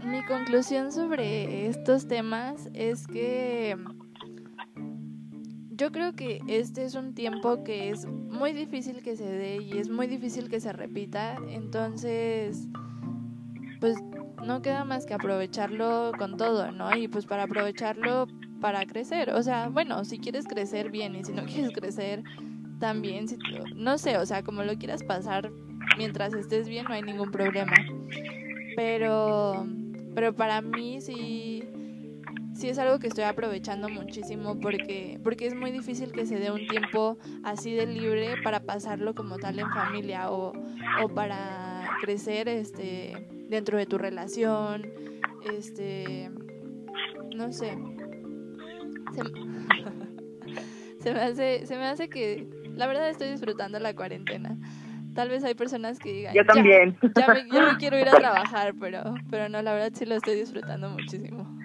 Mi 0.04 0.24
conclusión 0.24 0.92
sobre 0.92 1.66
estos 1.66 2.09
temas 2.09 2.70
es 2.74 3.06
que 3.06 3.76
yo 5.80 5.92
creo 5.92 6.14
que 6.14 6.40
este 6.46 6.85
es 6.85 6.94
un 6.94 7.14
tiempo 7.14 7.64
que 7.64 7.90
es 7.90 8.06
muy 8.06 8.52
difícil 8.52 9.02
que 9.02 9.16
se 9.16 9.24
dé 9.24 9.62
y 9.62 9.78
es 9.78 9.88
muy 9.88 10.06
difícil 10.06 10.48
que 10.48 10.61
se 10.61 10.72
repita, 10.72 11.37
entonces 11.48 12.68
pues 13.80 13.96
no 14.44 14.61
queda 14.61 14.85
más 14.85 15.06
que 15.06 15.14
aprovecharlo 15.14 16.12
con 16.18 16.37
todo, 16.37 16.70
¿no? 16.70 16.94
Y 16.94 17.09
pues 17.09 17.24
para 17.24 17.44
aprovecharlo 17.44 18.26
para 18.61 18.85
crecer, 18.85 19.30
o 19.30 19.42
sea, 19.42 19.68
bueno, 19.68 20.04
si 20.04 20.18
quieres 20.18 20.46
crecer 20.46 20.90
bien 20.90 21.16
y 21.16 21.24
si 21.24 21.33
no 21.33 21.44
quieres 21.46 21.72
crecer 21.72 22.24
también, 22.78 23.26
si, 23.28 23.38
no 23.74 23.96
sé, 23.96 24.18
o 24.18 24.26
sea, 24.26 24.42
como 24.42 24.62
lo 24.64 24.76
quieras 24.76 25.02
pasar 25.02 25.50
mientras 26.00 26.32
estés 26.32 26.66
bien 26.66 26.86
no 26.88 26.94
hay 26.94 27.02
ningún 27.02 27.30
problema. 27.30 27.74
Pero 28.74 29.66
pero 30.14 30.34
para 30.34 30.60
mí 30.60 31.00
sí, 31.00 31.64
sí 32.54 32.68
es 32.68 32.78
algo 32.78 32.98
que 32.98 33.06
estoy 33.06 33.24
aprovechando 33.24 33.88
muchísimo 33.88 34.58
porque, 34.58 35.20
porque 35.22 35.46
es 35.46 35.54
muy 35.54 35.70
difícil 35.70 36.12
que 36.12 36.26
se 36.26 36.38
dé 36.38 36.50
un 36.50 36.66
tiempo 36.66 37.16
así 37.44 37.72
de 37.72 37.86
libre 37.86 38.34
para 38.42 38.60
pasarlo 38.60 39.14
como 39.14 39.38
tal 39.38 39.58
en 39.58 39.70
familia 39.70 40.30
o, 40.30 40.52
o 41.02 41.08
para 41.08 41.88
crecer 42.00 42.48
este, 42.48 43.28
dentro 43.48 43.78
de 43.78 43.86
tu 43.86 43.98
relación. 43.98 44.86
Este, 45.50 46.30
no 47.36 47.52
sé. 47.52 47.78
Se, 49.14 49.22
se, 51.02 51.14
me 51.14 51.20
hace, 51.20 51.66
se 51.66 51.76
me 51.76 51.86
hace 51.86 52.08
que 52.08 52.48
la 52.74 52.86
verdad 52.86 53.08
estoy 53.10 53.30
disfrutando 53.30 53.78
la 53.78 53.94
cuarentena. 53.94 54.58
Tal 55.14 55.28
vez 55.28 55.42
hay 55.44 55.54
personas 55.54 55.98
que 55.98 56.12
digan, 56.12 56.34
yo 56.34 56.44
también. 56.44 56.96
Ya, 57.16 57.28
me, 57.28 57.76
quiero 57.78 57.98
ir 57.98 58.08
a 58.08 58.12
trabajar, 58.18 58.74
pero, 58.78 59.14
pero 59.30 59.48
no, 59.48 59.60
la 59.62 59.72
verdad 59.72 59.92
sí 59.94 60.06
lo 60.06 60.14
estoy 60.14 60.36
disfrutando 60.36 60.90
muchísimo. 60.90 61.58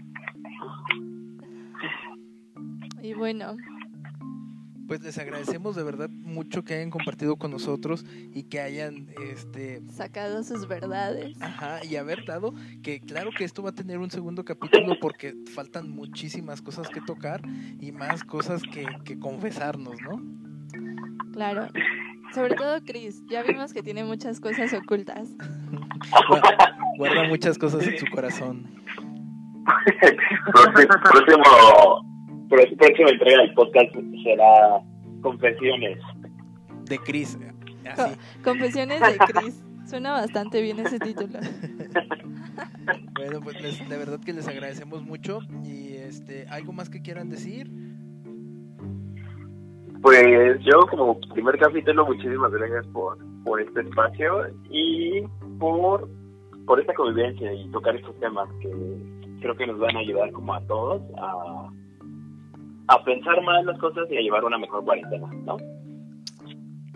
Y 3.02 3.14
bueno. 3.14 3.56
Pues 4.88 5.02
les 5.02 5.18
agradecemos 5.18 5.76
de 5.76 5.84
verdad 5.84 6.10
mucho 6.10 6.64
que 6.64 6.76
hayan 6.76 6.92
compartido 6.92 7.38
con 7.38 7.50
nosotros 7.50 8.06
y 8.34 8.44
que 8.44 8.60
hayan 8.60 9.08
este 9.32 9.82
sacado 9.92 10.44
sus 10.44 10.68
verdades. 10.68 11.36
Ajá, 11.42 11.84
y 11.84 11.96
haber 11.96 12.24
dado 12.26 12.54
que 12.84 13.00
claro 13.00 13.32
que 13.36 13.46
esto 13.46 13.64
va 13.64 13.72
a 13.72 13.76
tener 13.76 13.98
un 13.98 14.12
segundo 14.12 14.46
capítulo 14.46 14.96
porque 15.02 15.34
faltan 15.56 15.90
muchísimas 15.90 16.62
cosas 16.62 16.88
que 16.90 17.02
tocar 17.02 17.42
y 17.80 17.92
más 17.92 18.24
cosas 18.24 18.62
que, 18.62 18.86
que 19.04 19.18
confesarnos, 19.18 19.96
¿no? 20.02 20.22
Claro. 21.34 21.68
Sobre 22.36 22.54
todo 22.56 22.82
Chris, 22.84 23.24
ya 23.30 23.44
vimos 23.44 23.74
que 23.74 23.82
tiene 23.82 24.04
muchas 24.04 24.42
cosas 24.42 24.74
ocultas. 24.74 25.30
Guarda 26.98 27.24
muchas 27.30 27.58
cosas 27.58 27.88
en 27.88 27.98
su 27.98 28.06
corazón. 28.08 28.70
próximo, 31.02 31.44
próximo 32.50 33.10
entrega 33.10 33.42
del 33.42 33.54
podcast 33.54 33.96
será 34.22 34.82
Confesiones. 35.22 35.98
De 36.90 36.98
Chris. 36.98 37.40
Confesiones 38.44 39.00
de 39.00 39.18
Chris. 39.18 39.64
Suena 39.86 40.12
bastante 40.12 40.62
bien 40.62 40.78
ese 40.80 41.00
título. 41.00 41.40
bueno, 43.14 43.40
pues 43.40 43.88
de 43.88 43.98
verdad 43.98 44.20
que 44.20 44.34
les 44.34 44.46
agradecemos 44.50 45.04
mucho 45.04 45.40
y 45.64 45.94
este, 45.94 46.48
algo 46.50 46.74
más 46.74 46.90
que 46.90 47.02
quieran 47.02 47.30
decir. 47.30 47.72
Pues 50.02 50.60
yo 50.64 50.82
como 50.90 51.20
primer 51.34 51.58
capítulo, 51.58 52.06
muchísimas 52.06 52.52
gracias 52.52 52.86
por, 52.88 53.18
por 53.44 53.62
este 53.62 53.82
espacio 53.82 54.48
y 54.70 55.22
por, 55.60 56.08
por 56.66 56.80
esta 56.80 56.94
convivencia 56.94 57.54
y 57.54 57.70
tocar 57.72 57.96
estos 57.96 58.18
temas 58.20 58.48
que 58.62 58.70
creo 59.42 59.56
que 59.56 59.68
nos 59.68 59.80
van 59.80 59.96
a 59.96 60.00
ayudar 60.00 60.32
como 60.32 60.54
a 60.54 60.62
todos 60.62 61.02
a, 61.18 61.70
a 62.88 63.04
pensar 63.04 63.42
más 63.44 63.66
las 63.66 63.78
cosas 63.80 64.08
y 64.10 64.18
a 64.18 64.22
llevar 64.22 64.44
una 64.44 64.58
mejor 64.58 64.84
cuarentena, 64.84 65.28
¿no? 65.46 65.58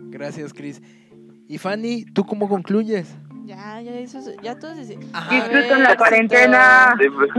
Gracias, 0.10 0.54
Cris. 0.54 0.82
Y 1.47 1.58
Fanny, 1.58 2.06
¿tú 2.06 2.24
cómo 2.26 2.47
concluyes? 2.47 3.18
Ya, 3.50 3.82
ya 3.82 3.93
eso, 3.95 4.20
ya 4.43 4.60
todos 4.60 4.78
dicen. 4.78 5.00
Ajá. 5.12 5.34
Disfruten 5.34 5.82
la 5.82 5.97
cuarentena. 5.97 6.93
Pues, 6.95 7.32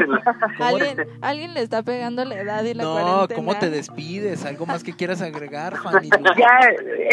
¿Alguien, 0.58 1.06
alguien 1.22 1.54
le 1.54 1.62
está 1.62 1.84
pegando 1.84 2.24
la 2.24 2.34
edad 2.40 2.64
y 2.64 2.74
la 2.74 2.82
No, 2.82 2.92
cuarentena. 2.94 3.36
¿cómo 3.36 3.56
te 3.56 3.70
despides? 3.70 4.44
¿Algo 4.44 4.66
más 4.66 4.82
que 4.82 4.92
quieras 4.92 5.22
agregar, 5.22 5.76
Fanny? 5.76 6.08
Ya, 6.36 6.58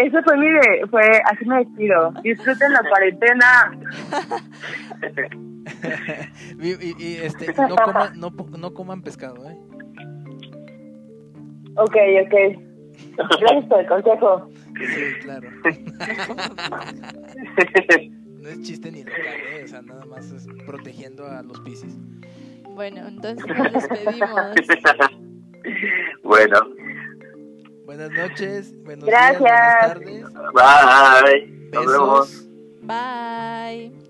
eso 0.03 0.17
fue 0.23 0.37
mi 0.37 0.47
de, 0.49 0.87
fue, 0.89 1.03
así 1.25 1.45
me 1.45 1.57
despido. 1.59 2.11
Disfruten 2.23 2.73
la 2.73 2.81
cuarentena. 2.89 3.71
y, 6.59 6.69
y- 6.69 6.95
y, 6.97 7.17
este, 7.17 7.53
no, 7.53 7.75
coman, 7.75 8.19
no, 8.19 8.31
no 8.57 8.73
coman 8.73 9.03
pescado, 9.03 9.47
¿eh? 9.47 9.57
Ok, 11.75 11.95
ok. 12.25 12.63
Gracias 13.41 13.65
por 13.65 13.79
el 13.79 13.87
consejo. 13.87 14.49
Sí, 14.75 15.03
claro. 15.21 15.47
No 18.47 18.53
es 18.53 18.61
chiste 18.61 18.89
ni 18.89 19.03
local, 19.03 19.17
¿eh? 19.51 19.61
O 19.65 19.67
sea, 19.67 19.81
nada 19.81 20.05
más 20.05 20.31
es 20.31 20.47
protegiendo 20.65 21.27
a 21.27 21.43
los 21.43 21.59
piscis. 21.59 21.93
Bueno, 22.63 23.05
entonces 23.05 23.45
nos 23.45 23.73
despedimos. 23.73 24.31
bueno, 26.23 26.57
Buenas 27.85 28.09
noches, 28.11 28.73
buenos 28.83 29.05
Gracias. 29.05 29.39
días, 29.99 30.23
buenas 30.53 30.53
tardes. 30.53 31.23
bye. 31.23 31.47
Nos 31.73 31.85
vemos. 31.91 32.47
Bye. 32.83 34.06